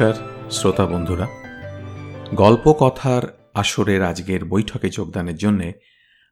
নমস্কার, 0.00 0.50
শ্রোতা 0.50 0.86
বন্ধুরা। 0.86 1.26
গল্প 2.34 2.72
কথার 2.80 3.50
আসরের 3.54 4.02
আজকের 4.02 4.44
বৈঠকে 4.44 4.88
যোগদানের 4.88 5.36
জন্য 5.36 5.72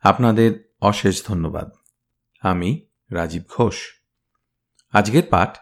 আপনাদের 0.03 0.75
অশেষ 0.81 1.27
ধন্যবাদ। 1.27 1.71
আমি 2.41 2.87
রাজীব 3.11 3.43
ঘোষ। 3.49 3.77
আজকের 4.93 5.23
পাঠ 5.31 5.59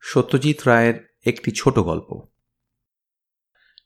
সত্যজিৎ 0.00 0.64
রায়ের 0.66 1.16
একটি 1.26 1.50
ছোট 1.50 1.78
গল্প। 1.78 2.26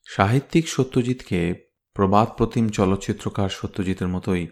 সাহিত্যিক 0.07 0.69
সত্যজিৎকে 0.69 1.55
প্রবাদ 1.95 2.29
প্রতিম 2.29 2.69
চলচ্চিত্রকার 2.69 3.49
সত্যজিতের 3.49 4.09
মতোই 4.09 4.49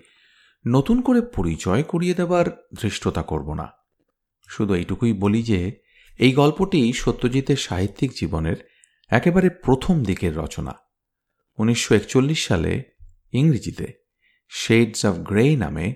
নতুন 0.67 1.01
করে 1.01 1.21
পরিচয় 1.21 1.83
করিয়ে 1.83 2.15
দেবার 2.15 2.67
ধৃষ্টতা 2.83 3.23
করব 3.23 3.55
না। 3.55 3.69
শুধু 4.49 4.75
এইটুকুই 4.75 5.13
বলি 5.13 5.43
যে 5.43 5.88
এই 6.19 6.33
গল্পটি 6.33 6.93
সত্যজিতের 6.93 7.57
সাহিত্যিক 7.57 8.13
জীবনের 8.21 8.57
একেবারে 9.09 9.51
প্রথম 9.51 10.05
দিকের 10.05 10.37
রচনা। 10.37 10.75
উনিশশো 11.59 11.95
একচল্লিশ 11.95 12.47
সালে 12.47 12.83
ইংরেজিতে 13.33 13.93
শেডস 14.51 15.07
অব 15.07 15.15
গ্রে 15.15 15.57
নামে 15.57 15.95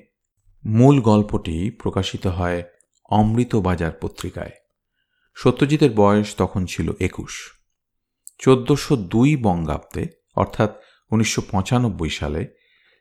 মূল 0.67 1.01
গল্পটি 1.01 1.71
প্রকাশিত 1.71 2.27
হয় 2.27 2.63
অমৃত 3.11 3.57
বাজার 3.57 3.93
পত্রিকায়। 4.01 4.51
সত্যজিতের 5.35 5.91
বয়স 5.93 6.37
তখন 6.37 6.67
ছিল 6.67 6.93
একুশ। 7.01 7.53
চোদ্দশো 8.39 8.97
দুই 8.97 9.37
বঙ্গাব্দে, 9.37 10.07
অর্থাৎ 10.37 10.83
উনিশশো 11.11 11.43
পঁচানব্বই 11.51 12.11
সালে 12.11 12.49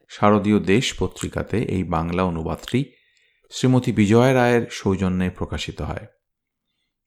শারদীয় 0.10 0.60
দেশ 0.60 0.94
পত্রিকাতে 1.00 1.64
এই 1.64 1.84
বাংলা 1.84 2.24
অনুবাদটি 2.24 2.92
শ্রীমতী 3.52 3.92
বিজয় 3.92 4.34
রায়ের 4.34 4.68
সৌজন্যে 4.72 5.30
প্রকাশিত 5.30 5.82
হয়। 5.82 6.08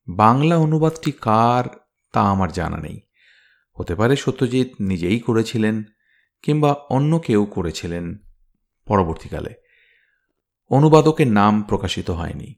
বাংলা 0.09 0.57
অনুবাদটি 0.57 1.13
কার 1.13 1.65
তা 2.13 2.21
আমার 2.21 2.53
জানা 2.53 2.77
নেই। 2.77 3.01
হতে 3.73 3.95
পারে 3.95 4.17
সত্যজিৎ 4.17 4.69
নিজেই 4.81 5.21
করেছিলেন 5.21 5.83
কিংবা 6.43 6.73
অন্য 6.73 7.19
কেউ 7.19 7.45
করেছিলেন 7.45 8.19
পরবর্তীকালে। 8.87 9.55
অনুবাদকের 10.71 11.27
নাম 11.27 11.63
প্রকাশিত 11.63 12.11
হয়নি। 12.11 12.55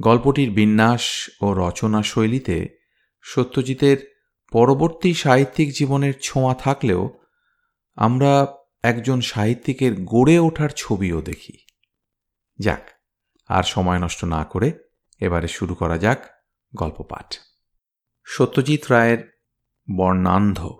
গল্পটির 0.00 0.50
বিন্যাস 0.50 1.30
ও 1.40 1.54
রচনা 1.54 2.02
শৈলীতে 2.02 2.78
সত্যজিতের 3.22 4.14
পরবর্তী 4.52 5.14
সাহিত্যিক 5.14 5.72
জীবনের 5.72 6.14
ছোঁয়া 6.22 6.54
থাকলেও 6.54 7.18
আমরা 7.96 8.46
একজন 8.82 9.20
সাহিত্যিকের 9.20 10.04
গড়ে 10.04 10.38
ওঠার 10.38 10.68
ছবিও 10.76 11.20
দেখি। 11.20 11.52
যাক, 12.58 12.88
আর 13.46 13.62
সময় 13.62 13.98
নষ্ট 13.98 14.24
না 14.24 14.44
করে 14.44 14.72
এবারে 15.20 15.48
শুরু 15.48 15.74
করা 15.74 15.98
যাক 15.98 16.37
গল্প 16.74 17.02
পাঠ 17.02 17.34
সত্যজিৎ 18.24 18.90
রায়ের 18.90 19.40
বর্ণান্ধ। 19.96 20.78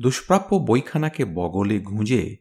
দুষ্প্রাপ্য 0.00 0.56
বইখানাকে 0.56 1.24
বগলে 1.24 1.78
গুঁজে 1.78 2.36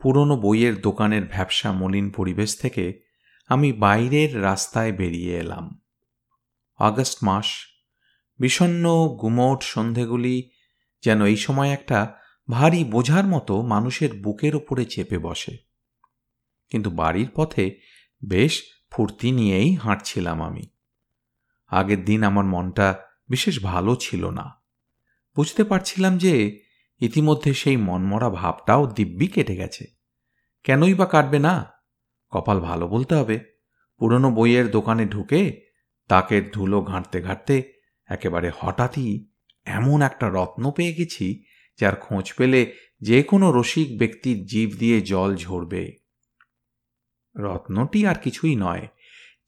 পুরনো 0.00 0.36
বইয়ের 0.36 0.80
দোকানের 0.80 1.24
ভ্যাবসা 1.24 1.72
মলিন 1.72 2.10
পরিবেশ 2.10 2.58
থেকে 2.58 3.05
আমি 3.46 3.72
বাইরের 3.72 4.42
রাস্তায় 4.42 4.92
বেরিয়ে 4.92 5.38
এলাম। 5.38 5.80
আগস্ট 6.76 7.24
মাস 7.24 7.46
বিষণ্ন 8.38 9.08
গুমোট 9.08 9.62
সন্ধেগুলি 9.62 10.50
যেন 11.02 11.24
এই 11.24 11.36
সময় 11.36 11.68
একটা 11.68 12.14
ভারী 12.50 12.84
বোঝার 12.84 13.26
মতো 13.26 13.62
মানুষের 13.62 14.22
বুকের 14.22 14.56
ওপরে 14.56 14.84
চেপে 14.84 15.18
বসে। 15.18 15.56
কিন্তু 16.70 16.90
বাড়ির 16.90 17.28
পথে 17.34 17.80
বেশ 18.28 18.62
ফুর্তি 18.90 19.32
নিয়েই 19.32 19.74
হাঁটছিলাম 19.74 20.42
আমি। 20.42 20.66
আগের 21.66 22.04
দিন 22.04 22.24
আমার 22.24 22.44
মনটা 22.44 22.98
বিশেষ 23.28 23.62
ভালো 23.62 23.96
ছিল 23.96 24.30
না। 24.30 24.62
বুঝতে 25.36 25.64
পারছিলাম 25.64 26.18
যে 26.18 26.62
ইতিমধ্যে 27.00 27.54
সেই 27.54 27.76
মনমরা 27.76 28.30
ভাবটাও 28.30 28.86
দিব্যি 28.86 29.26
কেটে 29.26 29.56
গেছে। 29.56 29.86
কেনই 30.64 30.94
বা 30.94 31.06
কাটবে 31.06 31.38
না? 31.38 31.75
কপাল 32.30 32.60
ভালো 32.60 32.88
বলতে 32.88 33.14
হবে। 33.14 33.40
পুরনো 33.98 34.30
বইয়ের 34.30 34.70
দোকানে 34.70 35.06
ঢুকে 35.06 35.60
তাকের 36.08 36.50
ধুলো 36.50 36.80
ঘাঁটতে 36.82 37.22
ঘাঁটতে 37.22 37.72
একেবারে 38.06 38.52
হঠাৎই 38.60 39.26
এমন 39.64 40.02
একটা 40.02 40.28
রত্ন 40.28 40.70
পেয়ে 40.70 40.94
গেছি 40.94 41.44
যার 41.80 41.96
খোঁজ 41.96 42.32
পেলে 42.34 42.76
যে 43.00 43.22
কোনো 43.22 43.52
রসিক 43.52 43.98
ব্যক্তির 43.98 44.46
জীব 44.46 44.70
দিয়ে 44.78 45.00
জল 45.00 45.36
ঝরবে। 45.36 45.92
রত্নটি 47.36 48.06
আর 48.06 48.14
কিছুই 48.14 48.56
নয়। 48.56 48.88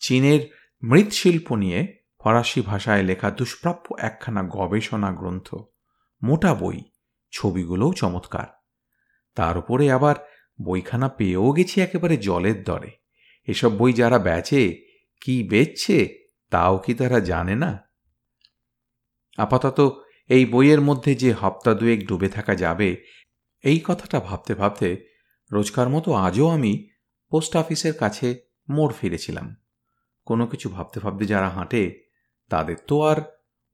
চীনের 0.00 0.40
মৃৎশিল্প 0.82 1.52
নিয়ে 1.52 1.98
ফরাসি 2.20 2.60
ভাষায় 2.60 3.02
লেখা 3.02 3.30
দুষ্প্রাপ্য 3.30 3.94
একখানা 3.98 4.42
গবেষণা 4.42 5.12
গ্রন্থ। 5.12 5.54
মোটা 6.22 6.54
বই। 6.54 6.80
ছবিগুলোও 7.32 7.92
চমৎকার। 7.92 8.46
তার 9.34 9.58
উপরে 9.58 9.92
আবার 9.92 10.14
বইখানা 10.62 11.08
পেয়েও 11.08 11.52
গেছি 11.52 11.80
একেবারে 11.80 12.16
জলের 12.16 12.64
দরে। 12.64 12.90
এসব 13.48 13.72
বই 13.76 13.92
যারা 13.92 14.18
বেচে, 14.18 14.62
কি 15.20 15.34
বেচছে, 15.42 15.98
তাও 16.50 16.78
কি 16.78 16.94
তারা 16.94 17.20
জানে 17.20 17.54
না? 17.54 17.70
আপাতত 19.38 19.78
এই 20.28 20.44
বইয়ের 20.46 20.80
মধ্যে 20.80 21.14
যে 21.14 21.32
হপ্তা 21.32 21.74
দুয়েক 21.74 22.08
ডুবে 22.08 22.28
থাকা 22.28 22.54
যাবে, 22.54 23.04
এই 23.64 23.80
কথাটা 23.84 24.20
ভাবতে 24.20 24.54
ভাবতে 24.54 24.88
রোজকার 25.52 25.88
মতো 25.88 26.12
আজও 26.12 26.46
আমি 26.48 26.88
পোস্ট 27.30 27.56
অফিসের 27.56 27.94
কাছে 27.94 28.28
মোড় 28.68 28.94
ফিরেছিলাম। 29.00 29.56
কোনো 30.26 30.46
কিছু 30.46 30.68
ভাবতে 30.68 31.00
ভাবতে 31.00 31.24
যারা 31.26 31.48
হাঁটে, 31.48 31.82
তাদের 32.50 32.76
তো 32.86 33.02
আর 33.02 33.18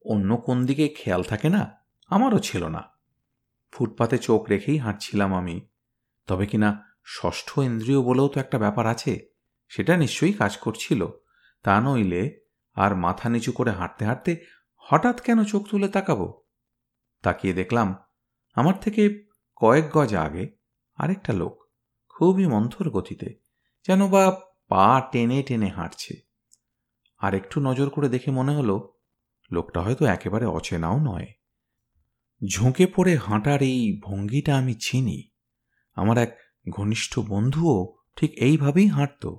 অন্য 0.05 0.37
কোন 0.37 0.59
দিকে 0.67 0.89
খেয়াল 0.89 1.23
থাকে 1.23 1.49
না, 1.49 1.63
আমারও 2.11 2.39
ছিল 2.39 2.63
না। 2.67 2.83
ফুটপাতে 3.73 4.19
চোখ 4.19 4.49
রেখেই 4.49 4.79
হাঁটছিলাম 4.79 5.35
আমি। 5.35 5.57
তবে 6.27 6.47
কিনা 6.47 6.97
ষষ্ঠ 7.07 7.59
ইন্দ্রিয় 7.59 8.03
বলেও 8.03 8.29
তো 8.29 8.41
একটা 8.41 8.59
ব্যাপার 8.59 8.87
আছে? 8.87 9.29
সেটা 9.69 9.97
নিশ্চয়ই 9.97 10.33
কাজ 10.33 10.57
করছিল। 10.57 11.07
তা 11.63 11.81
নইলে 11.81 12.41
আর 12.75 12.97
মাথা 12.97 13.29
নিচু 13.29 13.53
করে 13.53 13.71
হাঁটতে 13.71 14.05
হাঁটতে 14.05 14.45
হঠাৎ 14.77 15.21
কেন 15.21 15.45
চোখ 15.45 15.69
তুলে 15.69 15.89
তাকাবো? 15.89 16.45
তাকিয়ে 17.23 17.55
দেখলাম 17.55 17.95
আমার 18.55 18.81
থেকে 18.81 19.27
কয়েক 19.57 19.91
গজ 19.91 20.15
আগে 20.15 20.57
আরেকটা 20.95 21.33
লোক 21.33 21.69
খুবই 22.09 22.47
মন্থর 22.47 22.91
গতিতে 22.91 23.41
যেন 23.87 24.09
বা 24.09 24.41
পা 24.69 25.03
টেনে 25.13 25.43
টেনে 25.43 25.69
হাঁটছে। 25.69 26.15
আর 27.19 27.35
একটু 27.35 27.61
নজর 27.61 27.91
করে 27.91 28.09
দেখে 28.09 28.31
মনে 28.31 28.57
হলো 28.57 28.99
লোকটা 29.53 29.81
হয়তো 29.81 30.05
একেবারে 30.05 30.47
অচেনাও 30.47 30.99
নয়। 30.99 31.27
ঝুঁকে 32.51 32.87
পড়ে 32.87 33.17
হাঁটার 33.17 33.63
এই 33.63 34.01
ভঙ্গিটা 34.05 34.59
আমি 34.59 34.75
চিনি। 34.75 35.34
আমার 35.95 36.19
এক 36.19 36.39
ঘনিষ্ঠ 36.71 37.19
বন্ধুও 37.19 37.97
ঠিক 38.17 38.33
এইভাবেই 38.33 38.89
হাঁটত। 38.89 39.37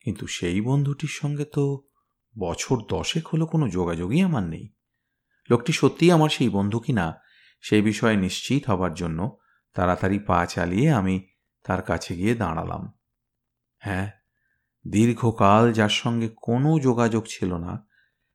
কিন্তু 0.00 0.26
সেই 0.26 0.60
বন্ধুটির 0.60 1.08
সঙ্গে 1.12 1.44
তো 1.44 1.88
বছর 2.38 2.76
দশেক 2.88 3.28
হলো 3.28 3.46
কোনো 3.46 3.68
যোগাযোগই 3.68 4.20
আমার 4.20 4.42
নেই। 4.42 4.74
লোকটি 5.50 5.72
সত্যিই 5.72 6.10
আমার 6.10 6.28
সেই 6.28 6.48
বন্ধু 6.48 6.80
কি 6.80 6.92
না 6.92 7.20
সেই 7.60 7.82
বিষয়ে 7.82 8.16
নিশ্চিত 8.16 8.70
হবার 8.70 8.94
জন্য 8.94 9.38
তাড়াতাড়ি 9.74 10.18
পা 10.18 10.46
চালিয়ে 10.46 10.90
আমি 10.90 11.28
তার 11.64 11.82
কাছে 11.82 12.16
গিয়ে 12.16 12.34
দাঁড়ালাম। 12.34 12.98
হ্যাঁ 13.76 14.10
দীর্ঘকাল 14.88 15.72
যার 15.72 15.88
সঙ্গে 15.88 16.28
কোনো 16.28 16.78
যোগাযোগ 16.78 17.24
ছিল 17.28 17.56
না, 17.56 17.86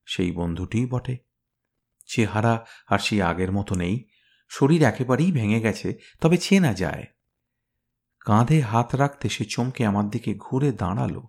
সেই 0.05 0.31
বন্ধুটিই 0.31 0.85
বটে। 0.85 1.17
চেহারা 2.07 2.65
আর 2.87 2.99
সেই 2.99 3.21
আগের 3.21 3.51
মতো 3.51 3.75
নেই, 3.75 4.09
শরীর 4.49 4.83
একেবারেই 4.83 5.31
ভেঙে 5.31 5.59
গেছে, 5.59 5.97
তবে 6.21 6.37
চেনা 6.37 6.73
যায়। 6.73 7.05
কাঁধে 8.19 8.61
হাত 8.61 8.95
রাখতে 8.95 9.29
সে 9.29 9.45
চমকে 9.45 9.85
আমার 9.85 10.09
দিকে 10.09 10.33
ঘুরে 10.33 10.71
দাঁড়াল। 10.71 11.21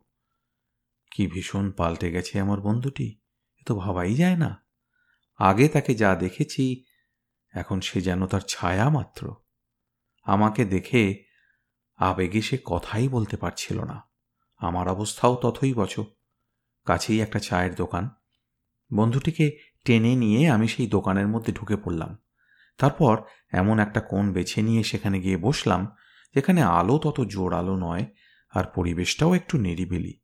কি 1.11 1.27
ভীষণ 1.27 1.71
পাল্টে 1.71 2.11
গেছে 2.11 2.41
আমার 2.41 2.61
বন্ধুটি, 2.61 3.21
এ 3.59 3.63
তো 3.67 3.77
ভাবাই 3.77 4.15
যায় 4.15 4.37
না। 4.37 4.65
আগে 5.39 5.69
তাকে 5.69 5.95
যা 5.95 6.15
দেখেছি, 6.15 6.85
এখন 7.55 7.81
সে 7.81 8.01
যেন 8.01 8.27
তার 8.27 8.41
ছায়া 8.41 8.91
মাত্র। 8.91 9.35
আমাকে 10.23 10.65
দেখে 10.65 11.25
আবেগে 11.97 12.43
সে 12.43 12.59
কথাই 12.65 13.09
বলতে 13.09 13.37
পারছিল 13.37 13.85
না। 13.85 14.03
আমার 14.57 14.89
অবস্থাও 14.89 15.37
তথই 15.37 15.75
বছ। 15.75 16.01
কাছেই 16.85 17.21
একটা 17.21 17.39
চায়ের 17.39 17.75
দোকান। 17.75 18.09
বন্ধুটিকে 18.95 19.59
টেনে 19.85 20.17
নিয়ে 20.17 20.51
আমি 20.51 20.69
সেই 20.69 20.87
দোকানের 20.87 21.29
মধ্যে 21.29 21.53
ঢুকে 21.53 21.77
পড়লাম। 21.77 22.19
তারপর 22.79 23.23
এমন 23.53 23.79
একটা 23.79 24.01
কোণ 24.01 24.33
বেছে 24.33 24.63
নিয়ে 24.63 24.83
সেখানে 24.83 25.21
গিয়ে 25.21 25.37
বসলাম 25.37 25.97
যেখানে 26.35 26.63
আলো 26.63 26.99
তত 26.99 27.21
জোর 27.21 27.53
আলো 27.53 27.77
নয়, 27.77 28.07
আর 28.51 28.65
পরিবেশটাও 28.65 29.35
একটু 29.35 29.59
নিরিবিলি। 29.59 30.21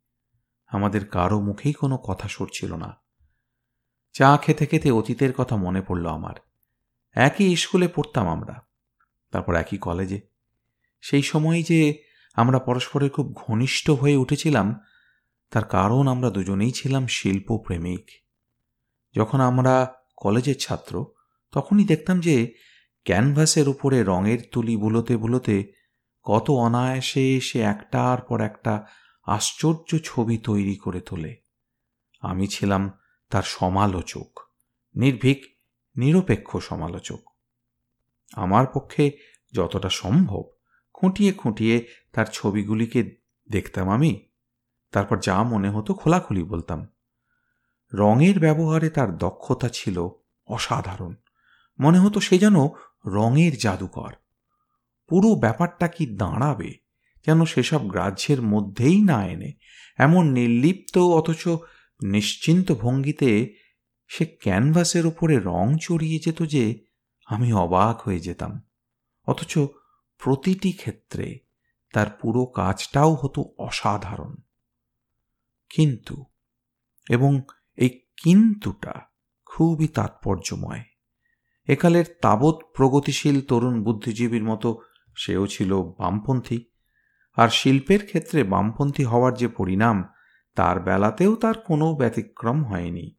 আমাদের 0.67 1.09
কারও 1.09 1.41
মুখেই 1.41 1.73
কোনো 1.73 1.97
কথা 1.97 2.29
সরছিল 2.29 2.75
না। 2.75 2.97
চা 4.13 4.37
খেতে 4.37 4.67
খেতে 4.67 4.91
অতীতের 4.91 5.33
কথা 5.33 5.57
মনে 5.57 5.83
পড়ল 5.83 6.07
আমার। 6.07 6.35
একই 7.13 7.57
স্কুলে 7.57 7.89
পড়তাম 7.89 8.29
আমরা, 8.29 8.67
তারপর 9.31 9.55
একই 9.55 9.79
কলেজে। 9.79 10.21
সেই 11.01 11.23
সময় 11.23 11.63
যে 11.63 12.03
আমরা 12.35 12.59
পরস্পরের 12.59 13.11
খুব 13.11 13.35
ঘনিষ্ঠ 13.35 13.91
হয়ে 13.91 14.17
উঠেছিলাম, 14.17 14.81
তার 15.51 15.65
কারণ 15.65 16.09
আমরা 16.09 16.31
দুজনেই 16.31 16.73
ছিলাম 16.73 17.07
শিল্প 17.07 17.59
প্রেমিক 17.59 18.11
যখন 19.15 19.41
আমরা 19.41 19.95
কলেজের 20.17 20.59
ছাত্র, 20.59 21.07
তখনই 21.53 21.85
দেখতাম 21.85 22.21
যে 22.21 22.55
ক্যানভাসের 23.05 23.69
উপরে 23.69 24.03
রঙের 24.03 24.39
তুলি 24.53 24.77
বুলোতে 24.77 25.17
বুলোতে 25.17 25.76
কত 26.27 26.51
অনায়াসে 26.51 27.41
সে 27.41 27.61
একটার 27.61 28.21
পর 28.21 28.41
একটা 28.41 28.87
আশ্চর্য 29.27 29.99
ছবি 30.05 30.39
তৈরি 30.39 30.77
করে 30.77 31.01
তোলে। 31.01 31.37
আমি 32.21 32.47
ছিলাম 32.47 32.91
তার 33.31 33.43
সমালোচক, 33.43 34.41
নির্ভীক, 34.95 35.45
নিরপেক্ষ 35.97 36.57
সমালোচক। 36.57 37.31
আমার 38.33 38.67
পক্ষে 38.67 39.11
যতটা 39.53 39.89
সম্ভব 39.89 40.43
খুঁটিয়ে 40.95 41.33
খুঁটিয়ে 41.33 41.89
তার 42.13 42.27
ছবিগুলিকে 42.33 43.17
দেখতাম 43.51 43.91
আমি, 43.91 44.29
তারপর 44.93 45.19
যা 45.21 45.43
মনে 45.43 45.71
হতো 45.71 45.95
খোলাখুলি 45.95 46.43
বলতাম। 46.43 46.87
রঙের 47.95 48.41
ব্যবহারে 48.41 48.91
তার 48.91 49.19
দক্ষতা 49.19 49.69
ছিল 49.69 50.09
অসাধারণ। 50.47 51.15
মনে 51.81 51.99
হতো 51.99 52.21
সে 52.21 52.39
যেন 52.39 52.55
রঙের 53.07 53.59
জাদুকর। 53.59 54.13
পুরো 55.09 55.35
ব্যাপারটা 55.35 55.89
কি 55.89 56.07
দাঁড়াবে? 56.07 56.75
যেন 57.27 57.45
সেসব 57.45 57.89
গ্রাহ্যের 57.89 58.43
মধ্যেই 58.43 59.01
না 59.01 59.27
এনে 59.27 59.53
এমন 59.99 60.31
নির্লিপ্ত 60.31 60.99
অথচ 60.99 61.49
নিশ্চিন্ত 62.03 62.73
ভঙ্গিতে 62.73 63.55
সে 64.09 64.27
ক্যানভাসের 64.27 65.07
ওপরে 65.07 65.39
রং 65.39 65.77
চড়িয়ে 65.81 66.19
যেত 66.19 66.43
যে 66.43 66.85
আমি 67.27 67.53
অবাক 67.53 68.01
হয়ে 68.01 68.21
যেতাম। 68.21 68.63
অথচ 69.27 69.59
প্রতিটি 70.19 70.73
ক্ষেত্রে 70.73 71.39
তার 71.93 72.11
পুরো 72.11 72.47
কাজটাও 72.47 73.15
হতো 73.15 73.45
অসাধারণ। 73.59 74.35
কিন্তু, 75.71 76.25
এবং 77.11 77.43
এই 77.77 78.01
কিন্তুটা 78.17 78.93
খুবই 79.45 79.89
তাৎপর্যময়। 79.89 80.85
একালের 81.67 82.05
তাবৎ 82.23 82.55
প্রগতিশীল 82.75 83.41
তরুণ 83.41 83.85
বুদ্ধিজীবীর 83.85 84.45
মতো 84.45 84.81
সেও 85.17 85.47
ছিল 85.47 85.83
বামপন্থী। 85.83 86.65
আর 87.37 87.49
শিল্পের 87.49 88.07
ক্ষেত্রে 88.07 88.45
বামপন্থী 88.45 89.05
হওয়ার 89.05 89.35
যে 89.35 89.49
পরিণাম, 89.49 90.05
তার 90.55 90.81
বেলাতেও 90.81 91.35
তার 91.35 91.55
কোনো 91.55 91.95
ব্যতিক্রম 91.95 92.65
হয়নি। 92.65 93.17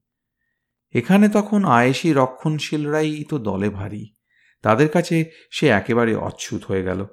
এখানে 0.93 1.29
তখন 1.29 1.65
আয়েসি 1.65 2.13
রক্ষণশীলরাই 2.13 3.23
তো 3.23 3.37
দলে 3.37 3.69
ভারী। 3.69 4.13
তাদের 4.61 4.89
কাছে 4.89 5.25
সে 5.51 5.67
একেবারে 5.67 6.15
অচ্ছুত 6.15 6.63
হয়ে 6.63 6.83
গেল। 6.83 7.05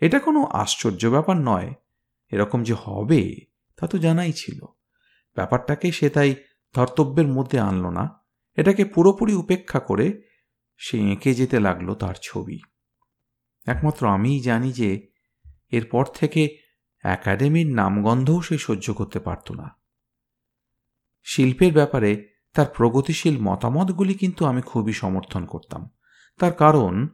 এটা 0.00 0.18
কোনো 0.18 0.44
আশ্চর্য 0.44 1.06
ব্যাপার 1.06 1.36
নয়। 1.36 1.74
এরকম 2.30 2.62
যে 2.62 2.74
হবে, 2.84 3.34
তা 3.76 3.86
তো 3.86 3.98
জানাই 3.98 4.32
ছিল। 4.32 4.60
ব্যাপারটাকে 5.34 5.92
সে 5.92 6.10
তাই 6.10 6.34
ধর্তব্যের 6.74 7.26
মধ্যে 7.26 7.60
আনল 7.60 7.90
না। 7.90 8.24
এটাকে 8.56 8.84
পুরোপুরি 8.84 9.34
উপেক্ষা 9.34 9.80
করে 9.80 10.22
সে 10.76 11.12
এঁকে 11.12 11.34
যেতে 11.34 11.60
লাগল 11.60 11.94
তার 11.94 12.14
ছবি। 12.22 12.58
একমাত্র 13.66 14.08
আমিই 14.08 14.40
জানি 14.40 14.72
যে 14.72 15.08
এরপর 15.70 16.04
থেকে 16.04 16.58
একাডেমির 17.02 17.66
নামগন্ধও 17.66 18.42
সে 18.42 18.58
সহ্য 18.58 18.92
করতে 18.92 19.20
পারত 19.20 19.52
না। 19.52 19.70
শিল্পের 21.24 21.72
ব্যাপারে 21.72 22.28
তার 22.54 22.66
প্রগতিশীল 22.76 23.38
মতামতগুলি 23.40 24.14
কিন্তু 24.14 24.44
আমি 24.44 24.62
খুবই 24.62 24.92
সমর্থন 24.92 25.46
করতাম। 25.46 25.90
তার 26.38 26.52
কারণ, 26.52 27.08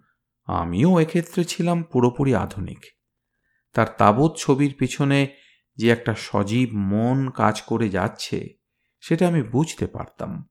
আমিও 0.45 1.01
এক্ষেত্রে 1.01 1.45
ছিলাম 1.45 1.83
পুরোপুরি 1.83 2.35
আধুনিক। 2.35 2.79
তার 3.73 3.87
তাবৎ 3.99 4.37
ছবির 4.37 4.75
পিছনে 4.79 5.29
যে 5.77 5.91
একটা 5.91 6.15
সজীব 6.15 6.69
মন 6.73 7.31
কাজ 7.31 7.63
করে 7.63 7.89
যাচ্ছে, 7.89 8.55
সেটা 9.01 9.29
আমি 9.29 9.43
বুঝতে 9.43 9.87
পারতাম। 9.87 10.49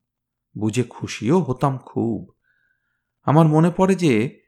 বুঝে 0.58 0.82
খুশিও 0.82 1.42
হতাম 1.42 1.78
খুব। 1.78 2.32
আমার 3.24 3.46
মনে 3.46 3.70
পড়ে 3.70 3.94
যে 3.94 4.40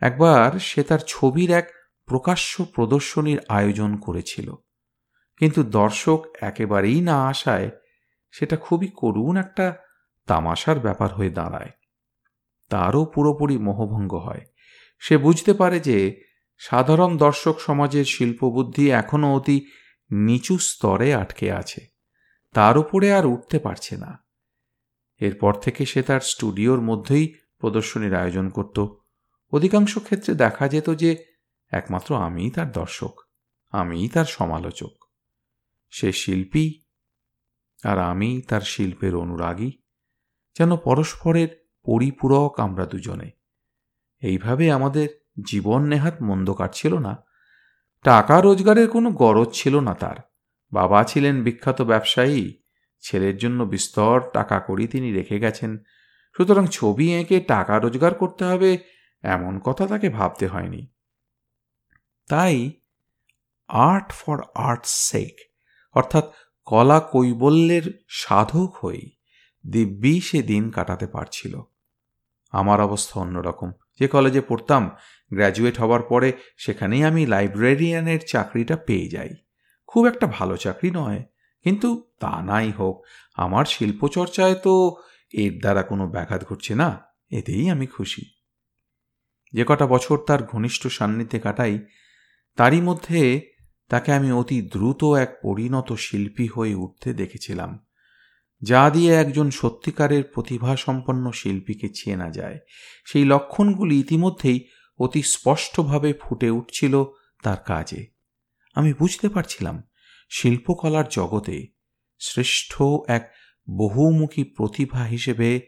একবার 0.00 0.58
সে 0.58 0.82
তার 0.82 0.98
ছবির 1.06 1.50
এক 1.50 1.70
প্রকাশ্য 2.06 2.64
প্রদর্শনীর 2.64 3.40
আয়োজন 3.48 3.96
করেছিল। 3.96 4.54
কিন্তু 5.36 5.62
দর্শক 5.62 6.26
একেবারেই 6.40 7.00
না 7.00 7.28
আসায় 7.28 7.70
সেটা 8.30 8.56
খুবই 8.56 8.88
করুণ 8.96 9.36
একটা 9.36 9.76
তামাশার 10.26 10.80
ব্যাপার 10.80 11.14
হয়ে 11.14 11.30
দাঁড়ায়। 11.30 11.70
তারও 12.68 13.04
পুরোপুরি 13.04 13.58
মোহভঙ্গ 13.58 14.14
হয়। 14.14 14.40
সে 14.98 15.16
বুঝতে 15.16 15.52
পারে 15.52 15.80
যে 15.80 16.22
সাধারণ 16.58 17.16
দর্শক 17.16 17.60
সমাজের 17.60 18.04
শিল্পবুদ্ধি 18.04 18.90
এখনও 18.90 19.34
অতি 19.34 19.66
নিচু 20.10 20.58
স্তরে 20.58 21.14
আটকে 21.14 21.52
আছে। 21.52 21.86
তার 22.52 22.78
উপরে 22.78 23.12
আর 23.12 23.26
উঠতে 23.26 23.58
পারছে 23.58 23.96
না। 23.96 24.24
এরপর 25.18 25.54
থেকে 25.54 25.86
সে 25.86 26.02
তার 26.02 26.20
স্টুডিওর 26.20 26.80
মধ্যেই 26.80 27.34
প্রদর্শনীর 27.58 28.14
আয়োজন 28.14 28.48
করত। 28.48 28.80
অধিকাংশ 29.54 29.98
ক্ষেত্রে 29.98 30.34
দেখা 30.34 30.68
যেত 30.68 30.94
যে 30.94 31.24
একমাত্র 31.70 32.16
আমিই 32.16 32.50
তার 32.50 32.72
দর্শক, 32.72 33.20
আমিই 33.70 34.08
তার 34.08 34.24
সমালোচক। 34.24 35.04
সে 35.90 36.12
শিল্পী 36.12 36.82
আর 37.84 37.98
আমি 37.98 38.42
তার 38.48 38.60
শিল্পের 38.60 39.16
অনুরাগী, 39.16 39.70
যেন 40.58 40.76
পরস্পরের 40.76 41.70
পরিপূরক 41.84 42.60
আমরা 42.60 42.86
দুজনে। 42.86 43.30
এইভাবে 44.20 44.72
আমাদের 44.72 45.08
জীবন 45.46 45.82
নেহাত 45.82 46.22
মন্দ 46.22 46.52
কাটছিল 46.52 46.98
না। 46.98 47.24
টাকা 48.02 48.40
রোজগারের 48.40 48.88
কোনো 48.88 49.10
গরজ 49.10 49.48
ছিল 49.52 49.80
না 49.80 49.94
তার। 49.94 50.16
বাবা 50.72 51.04
ছিলেন 51.04 51.44
বিখ্যাত 51.44 51.82
ব্যবসায়ী, 51.82 52.58
ছেলের 53.00 53.36
জন্য 53.36 53.64
বিস্তর 53.64 54.20
টাকা 54.32 54.60
করি 54.60 54.86
তিনি 54.86 55.12
রেখে 55.12 55.38
গেছেন। 55.38 55.78
সুতরাং 56.36 56.66
ছবি 56.66 57.14
এঁকে 57.14 57.40
টাকা 57.40 57.78
রোজগার 57.78 58.14
করতে 58.14 58.44
হবে 58.44 58.93
এমন 59.24 59.58
কথা 59.58 59.86
তাকে 59.86 60.08
ভাবতে 60.08 60.46
হয়নি। 60.46 60.86
তাই 62.28 62.72
আর্ট 63.68 64.12
ফর 64.12 64.42
আর্টস 64.54 64.88
সেক 64.88 65.34
অর্থাৎ 65.94 66.32
কলা 66.64 67.00
কৈবল্যের 67.00 68.04
সাধক 68.08 68.76
হয়েই 68.80 69.10
দিব্যি 69.70 70.20
সে 70.20 70.42
দিন 70.42 70.70
কাটাতে 70.70 71.06
পারছিল। 71.06 71.60
আমার 72.50 72.80
অবস্থা 72.80 73.20
অন্যরকম। 73.20 73.72
যে 73.98 74.08
কলেজে 74.08 74.40
পড়তাম 74.40 74.90
গ্র্যাজুয়েট 75.32 75.78
হওয়ার 75.78 76.02
পরে 76.02 76.32
সেখানেই 76.56 77.04
আমি 77.04 77.26
লাইব্রেরিয়ানের 77.26 78.20
চাকরিটা 78.26 78.76
পেয়ে 78.76 79.08
যাই। 79.08 79.28
খুব 79.86 80.06
একটা 80.06 80.26
ভালো 80.26 80.56
চাকরি 80.56 80.90
নয়, 80.90 81.24
কিন্তু 81.62 82.10
তা 82.20 82.42
নাই 82.42 82.70
হোক, 82.70 83.04
আমার 83.34 83.64
শিল্পচর্চায় 83.64 84.54
তো 84.54 84.96
এর 85.32 85.60
দ্বারা 85.60 85.82
কোনো 85.82 86.08
ব্যাঘাত 86.08 86.44
ঘটছে 86.44 86.74
না, 86.74 87.00
এতেই 87.30 87.70
আমি 87.70 87.86
খুশি। 87.86 88.33
যে 89.54 89.64
কটা 89.68 89.86
বছর 89.86 90.18
তার 90.26 90.42
ঘনিষ্ঠ 90.42 90.86
সান্নিধ্যে 90.86 91.38
কাটাই, 91.40 91.78
তারই 92.56 92.80
মধ্যে 92.80 93.20
তাকে 93.88 94.12
আমি 94.12 94.32
অতি 94.32 94.62
দ্রুত 94.62 95.04
এক 95.04 95.36
পরিণত 95.42 95.92
শিল্পী 95.92 96.46
হয়ে 96.46 96.74
উঠতে 96.74 97.14
দেখেছিলাম, 97.14 97.86
যা 98.62 98.90
দিয়ে 98.90 99.12
একজন 99.14 99.50
সত্যিকারের 99.50 100.24
প্রতিভাসম্পন্ন 100.24 101.30
শিল্পীকে 101.30 101.88
চেনা 101.88 102.30
যায়। 102.30 102.58
সেই 103.06 103.24
লক্ষণগুলি 103.24 104.00
ইতিমধ্যেই 104.00 104.68
অতি 104.98 105.22
স্পষ্টভাবে 105.22 106.12
ফুটে 106.12 106.50
উঠছিল 106.50 107.04
তার 107.42 107.56
কাজে। 107.56 108.06
আমি 108.74 108.92
বুঝতে 108.92 109.28
পারছিলাম, 109.28 109.82
শিল্পকলার 110.30 111.08
জগতে 111.08 111.66
শ্রেষ্ঠ 112.20 112.82
এক 113.08 113.32
বহুমুখী 113.76 114.44
প্রতিভা 114.44 115.02
হিসেবে 115.04 115.60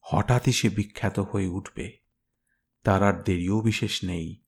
হঠাৎই 0.00 0.52
সে 0.52 0.68
বিখ্যাত 0.68 1.18
হয়ে 1.18 1.46
উঠবে। 1.46 2.05
তার 2.86 3.02
আর 3.02 3.22
দেরিও 3.22 3.60
বিশেষ 3.60 4.04
নেই। 4.04 4.42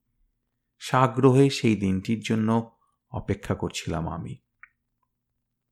সাগ্রহে 0.79 1.49
সেই 1.49 1.75
দিনটির 1.75 2.21
জন্য 2.25 2.77
অপেক্ষা 3.09 3.55
করছিলাম 3.55 4.09
আমি। 4.09 4.37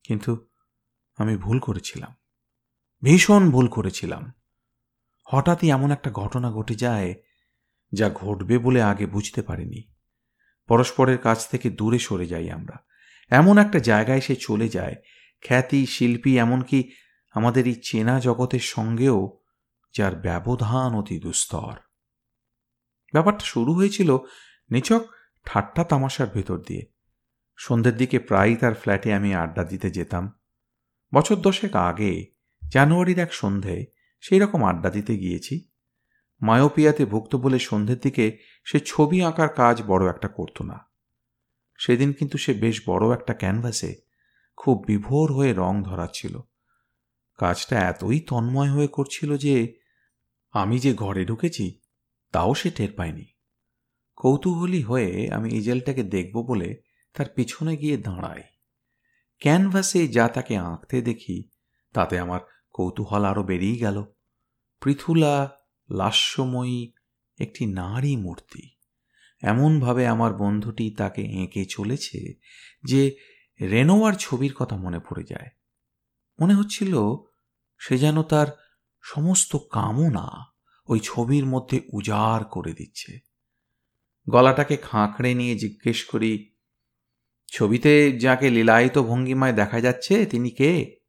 কিন্তু 0.04 0.48
আমি 1.16 1.36
ভুল 1.36 1.58
করেছিলাম। 1.58 2.14
ভীষণ 3.02 3.50
ভুল 3.50 3.68
করেছিলাম। 3.68 4.32
হঠাৎই 5.24 5.70
এমন 5.70 5.90
একটা 5.90 6.10
ঘটনা 6.10 6.52
ঘটে 6.52 6.74
যায় 6.74 7.14
যা 7.92 8.10
ঘটবে 8.10 8.58
বলে 8.58 8.82
আগে 8.82 9.06
বুঝতে 9.06 9.42
পারিনি। 9.42 9.92
পরস্পরের 10.68 11.18
কাছ 11.18 11.50
থেকে 11.50 11.70
দূরে 11.70 11.98
সরে 11.98 12.26
যাই 12.26 12.50
আমরা। 12.50 12.76
এমন 13.30 13.58
একটা 13.58 13.78
জায়গায় 13.78 14.20
সে 14.20 14.36
চলে 14.36 14.68
যায়। 14.68 14.94
খ্যাতি, 15.40 15.86
শিল্পী, 15.86 16.38
এমনকি 16.38 16.92
আমাদের 17.32 17.66
এই 17.66 17.80
চেনা 17.84 18.20
জগতের 18.20 18.60
সঙ্গেও 18.60 19.40
যার 19.96 20.16
ব্যবধান 20.16 20.94
অতি 20.94 21.20
দুস্তর। 21.20 21.87
ব্যাপারটা 23.12 23.44
শুরু 23.44 23.72
হয়েছিল 23.74 24.18
নিচক 24.70 25.02
ঠাট্টা 25.44 25.84
তামাশার 25.84 26.26
ভেতর 26.34 26.58
দিয়ে। 26.58 26.86
সন্ধ্যের 27.56 27.96
দিকে 27.96 28.18
প্রায়ই 28.18 28.56
তার 28.56 28.74
ফ্ল্যাটে 28.74 29.14
আমি 29.14 29.34
আড্ডা 29.34 29.64
দিতে 29.64 29.90
যেতাম। 29.90 30.40
বছর 31.14 31.36
দশেক 31.36 31.76
আগে, 31.76 32.26
জানুয়ারির 32.72 33.18
এক 33.18 33.34
সন্ধে 33.34 33.86
সেই 34.20 34.38
রকম 34.38 34.64
আড্ডা 34.64 34.90
দিতে 34.90 35.16
গিয়েছি। 35.16 35.68
মায়োপিয়াতে 36.40 37.04
ভুক্ত 37.04 37.36
বলে 37.36 37.58
সন্ধ্যের 37.58 37.98
দিকে 37.98 38.38
সে 38.64 38.80
ছবি 38.80 39.22
আঁকার 39.22 39.48
কাজ 39.48 39.82
বড় 39.82 40.08
একটা 40.08 40.28
করতো 40.28 40.64
না। 40.64 40.90
সেদিন 41.78 42.12
কিন্তু 42.12 42.38
সে 42.38 42.54
বেশ 42.54 42.88
বড় 42.88 43.12
একটা 43.12 43.34
ক্যানভাসে 43.34 43.96
খুব 44.56 44.84
বিভোর 44.86 45.32
হয়ে 45.32 45.52
রং 45.52 45.82
ধরাচ্ছিল। 45.84 46.40
কাজটা 47.38 47.80
এতই 47.80 48.20
তন্ময় 48.20 48.70
হয়ে 48.70 48.86
করছিল 48.86 49.36
যে, 49.36 49.74
আমি 50.52 50.78
যে 50.78 50.94
ঘরে 50.94 51.24
ঢুকেছি 51.24 51.80
তাও 52.32 52.54
সে 52.54 52.70
টের 52.70 52.92
পায়নি। 52.92 53.26
কৌতূহলী 54.16 54.82
হয়ে 54.82 55.30
আমি 55.30 55.54
ইজেলটাকে 55.54 56.02
দেখব 56.02 56.42
বলে 56.42 56.82
তার 57.14 57.26
পিছনে 57.34 57.76
গিয়ে 57.76 57.96
দাঁড়াই। 57.96 58.42
ক্যানভাসে 59.38 60.08
যা 60.08 60.28
তাকে 60.28 60.56
আঁকতে 60.56 61.02
দেখি, 61.02 61.48
তাতে 61.92 62.18
আমার 62.18 62.40
কৌতূহল 62.74 63.24
আরও 63.24 63.42
বেরিয়ে 63.42 63.76
গেল। 63.76 64.04
পৃথুলা 64.82 65.58
লাস্যময়ী 65.90 66.92
একটি 67.40 67.66
নারী 67.66 68.16
মূর্তি। 68.16 68.70
এমনভাবে 69.42 70.06
আমার 70.06 70.34
বন্ধুটি 70.34 70.90
তাকে 70.90 71.22
এঁকে 71.22 71.64
চলেছে 71.64 72.40
যে 72.84 73.16
রেনোয়ার 73.60 74.14
ছবির 74.14 74.54
কথা 74.54 74.76
মনে 74.76 74.98
পড়ে 74.98 75.24
যায়। 75.24 75.48
মনে 76.40 76.54
হচ্ছিল 76.54 76.96
সে 77.78 77.98
যেন 77.98 78.22
তার 78.22 78.46
সমস্ত 79.02 79.56
কামনা 79.56 80.47
ওই 80.88 81.00
ছবির 81.02 81.46
মধ্যে 81.46 81.80
উজাড় 81.92 82.44
করে 82.44 82.72
দিচ্ছে। 82.72 83.18
গলাটাকে 84.30 84.76
খাঁকড়ে 84.76 85.34
নিয়ে 85.34 85.58
জিজ্ঞেস 85.58 86.04
করি, 86.04 86.54
ছবিতে 87.46 88.18
যাকে 88.18 88.50
লীলায়িত 88.50 88.98
ভঙ্গিমায় 88.98 89.52
দেখা 89.52 89.80
যাচ্ছে, 89.80 90.26
তিনি 90.26 90.50
কে? 90.50 91.00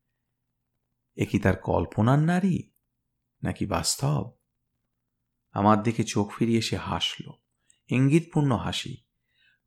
এ 1.16 1.26
কি 1.26 1.40
তার 1.40 1.56
কল্পনার 1.56 2.20
নারী? 2.20 2.72
নাকি 3.44 3.66
বাস্তব? 3.66 4.32
আমার 5.52 5.84
দিকে 5.84 6.04
চোখ 6.04 6.34
ফিরিয়ে 6.38 6.62
সে 6.62 6.78
হাসল। 6.78 7.32
ইঙ্গিতপূর্ণ 7.88 8.56
হাসি। 8.56 8.98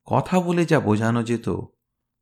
কথা 0.05 0.41
বলে 0.41 0.65
যা 0.65 0.81
বোঝানো 0.81 1.23
যেত, 1.23 1.49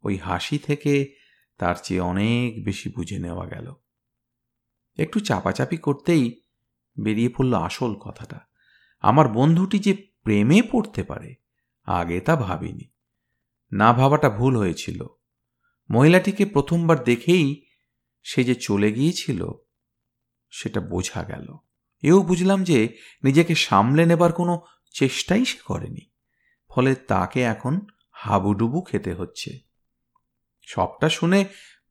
ওই 0.02 0.16
হাসি 0.16 0.58
থেকে 0.58 1.16
তার 1.58 1.74
চেয়ে 1.82 2.00
অনেক 2.00 2.64
বেশি 2.64 2.88
বুঝে 2.88 3.18
নেওয়া 3.18 3.46
গেল। 3.46 3.74
একটু 4.98 5.20
চাপাচাপি 5.20 5.76
করতেই 5.76 6.39
বেরিয়ে 7.02 7.28
পড়ল 7.28 7.54
আসল 7.54 7.94
কথাটা। 7.94 8.40
আমার 9.00 9.28
বন্ধুটি 9.28 9.78
যে 9.78 9.94
প্রেমে 9.94 10.62
পড়তে 10.62 11.02
পারে, 11.02 11.34
আগে 11.84 12.20
তা 12.20 12.36
ভাবিনি। 12.36 12.90
না 13.72 13.92
ভাবাটা 13.92 14.30
ভুল 14.30 14.56
হয়েছিল। 14.56 15.06
মহিলাটিকে 15.90 16.46
প্রথমবার 16.46 17.04
দেখেই 17.04 17.66
সে 18.22 18.44
যে 18.44 18.54
চলে 18.54 18.92
গিয়েছিল, 18.92 19.52
সেটা 20.50 20.80
বোঝা 20.80 21.22
গেল। 21.22 21.56
এও 22.02 22.22
বুঝলাম 22.22 22.64
যে 22.64 22.96
নিজেকে 23.24 23.54
সামলে 23.54 24.06
নেবার 24.06 24.32
কোনো 24.32 24.60
চেষ্টাই 24.94 25.44
সে 25.44 25.58
করেনি। 25.64 26.10
ফলে 26.68 26.94
তাকে 26.94 27.42
এখন 27.42 27.80
হাবুডুবু 28.10 28.82
খেতে 28.82 29.14
হচ্ছে। 29.14 29.58
সবটা 30.62 31.08
শুনে 31.08 31.44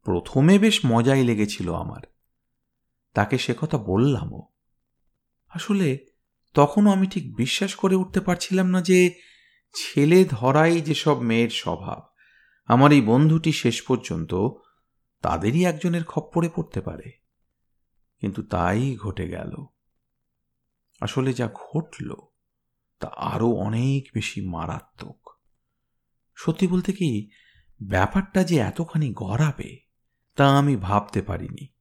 প্রথমে 0.04 0.60
বেশ 0.60 0.82
মজাই 0.86 1.24
লেগেছিল 1.24 1.76
আমার। 1.76 2.02
তাকে 3.14 3.38
সে 3.38 3.56
কথা 3.62 3.78
বললামও। 3.78 4.48
আসলে 5.50 6.06
তখনও 6.54 6.92
আমি 6.92 7.08
ঠিক 7.08 7.36
বিশ্বাস 7.36 7.76
করে 7.76 7.96
উঠতে 7.96 8.20
পারছিলাম 8.20 8.68
না 8.68 8.82
যে 8.82 9.22
ছেলে 9.74 10.26
ধরাই 10.26 10.82
যেসব 10.82 11.20
মেয়ের 11.20 11.50
স্বভাব, 11.50 12.14
আমার 12.66 12.92
এই 12.92 13.02
বন্ধুটি 13.02 13.52
শেষ 13.52 13.82
পর্যন্ত 13.82 14.34
তাদেরই 15.22 15.66
একজনের 15.66 16.04
খপ্পরে 16.04 16.50
পড়তে 16.56 16.82
পারে। 16.82 17.12
কিন্তু 18.20 18.44
তাই 18.44 18.96
ঘটে 18.96 19.28
গেল। 19.28 19.66
আসলে 21.02 21.34
যা 21.34 21.50
ঘটল 21.54 22.14
তা 23.00 23.08
আরও 23.08 23.50
অনেক 23.50 24.10
বেশি 24.14 24.42
মারাত্মক। 24.42 25.30
সত্যি 26.36 26.68
বলতে 26.68 26.94
কি 26.94 27.30
ব্যাপারটা 27.84 28.44
যে 28.44 28.58
এতখানি 28.58 29.14
গড়াবে 29.14 29.78
তা 30.36 30.58
আমি 30.58 30.76
ভাবতে 30.76 31.22
পারিনি। 31.22 31.74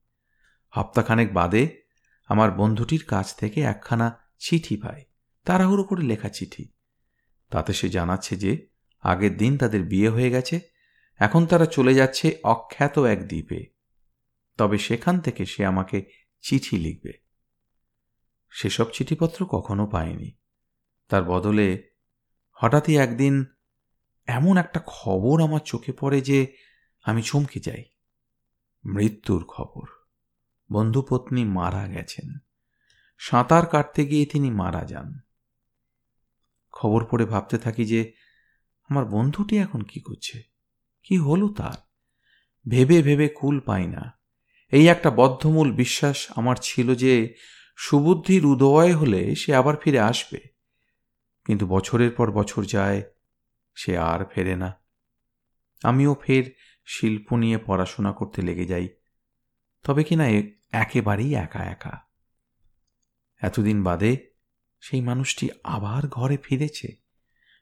হপ্তাখানেক 0.71 1.35
বাদে 1.35 1.78
আমার 2.29 2.51
বন্ধুটির 2.51 3.05
কাছ 3.05 3.37
থেকে 3.37 3.61
একখানা 3.61 4.19
চিঠি 4.39 4.77
পাই 4.77 5.05
তাড়াহুড়ো 5.45 5.85
করে 5.85 6.03
লেখা 6.03 6.29
চিঠি। 6.29 6.69
তাতে 7.51 7.73
সে 7.73 7.89
জানাচ্ছে 7.89 8.37
যে, 8.37 8.69
আগের 9.01 9.37
দিন 9.37 9.59
তাদের 9.59 9.83
বিয়ে 9.83 10.09
হয়ে 10.09 10.31
গেছে, 10.31 10.61
এখন 11.19 11.47
তারা 11.47 11.67
চলে 11.67 11.95
যাচ্ছে 11.95 12.39
অখ্যাত 12.45 12.99
এক 12.99 13.29
দ্বীপে। 13.29 13.67
তবে 14.57 14.79
সেখান 14.79 15.21
থেকে 15.21 15.47
সে 15.47 15.67
আমাকে 15.67 16.11
চিঠি 16.43 16.79
লিখবে। 16.79 17.13
সেসব 18.51 18.91
চিঠিপত্র 18.93 19.47
কখনো 19.47 19.87
পায়নি। 19.87 20.33
তার 21.09 21.25
বদলে 21.25 21.91
হঠাৎই 22.53 22.97
একদিন 22.97 23.45
এমন 24.27 24.57
একটা 24.57 24.81
খবর 24.87 25.43
আমার 25.43 25.61
চোখে 25.61 25.93
পড়ে 25.93 26.21
যে, 26.21 26.57
আমি 27.03 27.23
চমকে 27.23 27.61
যাই। 27.61 27.85
মৃত্যুর 28.85 29.45
খবর। 29.45 29.98
বন্ধুপত্নী 30.73 31.45
মারা 31.45 31.89
গেছেন। 31.89 32.39
সাঁতার 33.19 33.67
কাটতে 33.67 34.07
গিয়ে 34.07 34.27
তিনি 34.27 34.51
মারা 34.51 34.85
যান। 34.85 35.21
খবর 36.73 37.05
পড়ে 37.11 37.25
ভাবতে 37.25 37.59
থাকি 37.59 37.85
যে, 37.85 38.13
আমার 38.89 39.05
বন্ধুটি 39.05 39.59
এখন 39.59 39.81
কি 39.81 40.01
করছে? 40.01 40.43
কি 41.03 41.17
হলো 41.17 41.49
তার? 41.49 41.89
ভেবে 42.71 43.03
ভেবে 43.03 43.29
কুল 43.29 43.61
পাই 43.61 43.87
না। 43.87 44.19
এই 44.73 44.89
একটা 44.89 45.11
বদ্ধমূল 45.11 45.73
বিশ্বাস 45.73 46.33
আমার 46.37 46.57
ছিল 46.61 46.95
যে, 46.95 47.35
সুবুদ্ধির 47.77 48.47
উদয় 48.47 48.97
হলে 48.97 49.35
সে 49.35 49.55
আবার 49.55 49.77
ফিরে 49.77 50.01
আসবে। 50.01 50.41
কিন্তু 51.45 51.67
বছরের 51.67 52.11
পর 52.11 52.33
বছর 52.33 52.65
যায়, 52.65 53.03
সে 53.75 53.99
আর 53.99 54.25
ফেরে 54.25 54.57
না। 54.57 54.75
আমিও 55.83 56.17
ফের 56.23 56.45
শিল্প 56.87 57.33
নিয়ে 57.33 57.59
পড়াশোনা 57.59 58.13
করতে 58.13 58.43
লেগে 58.43 58.65
যাই। 58.65 58.89
তবে 59.83 60.05
কিনা 60.05 60.29
একেবারেই 60.73 61.35
একা 61.35 61.65
একা। 61.65 61.99
এতদিন 63.37 63.83
বাদে 63.83 64.17
সেই 64.81 65.01
মানুষটি 65.01 65.49
আবার 65.65 66.09
ঘরে 66.09 66.37
ফিরেছে। 66.37 66.97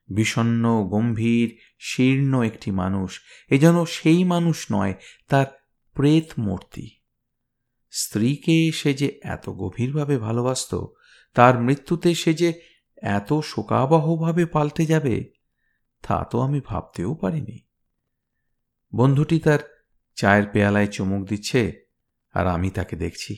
বিষণ্ন 0.09 0.85
গম্ভীর, 0.85 1.59
শীর্ণ 1.79 2.43
একটি 2.43 2.71
মানুষ। 2.71 3.21
এ 3.51 3.59
যেন 3.59 3.85
সেই 3.85 4.25
মানুষ 4.25 4.67
নয়, 4.73 4.95
তার 5.29 5.47
প্রেত 5.95 6.33
মূর্তি 6.39 6.91
স্ত্রীকে 7.91 8.73
সে 8.73 8.95
যে 8.95 9.21
এত 9.23 9.49
গভীরভাবে 9.49 10.19
ভালোবাসত, 10.19 10.95
তার 11.35 11.61
মৃত্যুতে 11.61 12.15
সে 12.15 12.35
যে 12.35 12.61
এত 13.03 13.33
শোকাবহভাবে 13.33 14.47
পাল্টে 14.47 14.87
যাবে, 14.87 15.31
তা 16.03 16.25
তো 16.25 16.41
আমি 16.41 16.61
ভাবতেও 16.65 17.15
পারিনি। 17.15 17.67
বন্ধুটি 18.95 19.39
তার 19.39 19.87
চায়ের 20.15 20.47
পেয়ালায় 20.47 20.87
চুমুক 20.87 21.29
দিচ্ছে 21.29 21.86
আর 22.37 22.47
আমি 22.47 22.71
তাকে 22.71 22.97
দেখছি। 22.97 23.33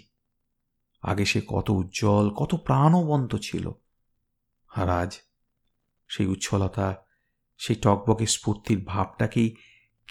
আগে 1.02 1.24
সে 1.24 1.40
কত 1.46 1.70
উজ্জ্বল, 1.70 2.30
কত 2.30 2.54
প্রাণবন্ত 2.54 3.36
ছিল। 3.36 3.70
আর 4.68 4.88
আজ 4.88 5.12
সেই 6.08 6.26
উচ্ছলতা, 6.26 6.86
সেই 7.58 7.76
টকবকে 7.76 8.26
স্ফূর্তির 8.26 8.84
ভাবটাকেই 8.84 9.56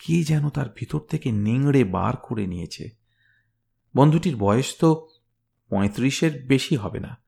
কে 0.02 0.24
যেন 0.24 0.50
তার 0.50 0.66
ভিতর 0.76 1.00
থেকে 1.00 1.32
নিংড়ে 1.32 1.84
বার 1.84 2.18
করে 2.18 2.48
নিয়েছে। 2.48 2.90
বন্ধুটির 3.96 4.36
বয়স 4.36 4.76
তো 4.80 5.08
পঁয়ত্রিশের 5.70 6.46
বেশি 6.46 6.76
হবে 6.76 7.00
না। 7.00 7.22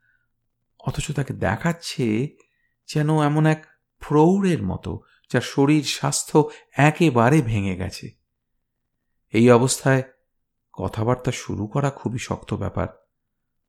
অথচ 0.80 1.12
তাকে 1.12 1.34
দেখাচ্ছে 1.34 2.36
যেন 2.88 3.22
এমন 3.22 3.46
এক 3.46 3.62
প্রৌঢ়ের 4.00 4.64
মতো, 4.64 4.92
যার 5.32 5.42
শরীর, 5.42 5.84
স্বাস্থ্য 5.84 6.50
একেবারে 6.72 7.42
ভেঙে 7.42 7.76
গেছে। 7.76 8.12
এই 9.32 9.52
অবস্থায় 9.52 10.04
কথাবার্তা 10.82 11.32
শুরু 11.32 11.68
করা 11.68 11.90
খুবই 11.90 12.20
শক্ত 12.20 12.54
ব্যাপার। 12.54 12.88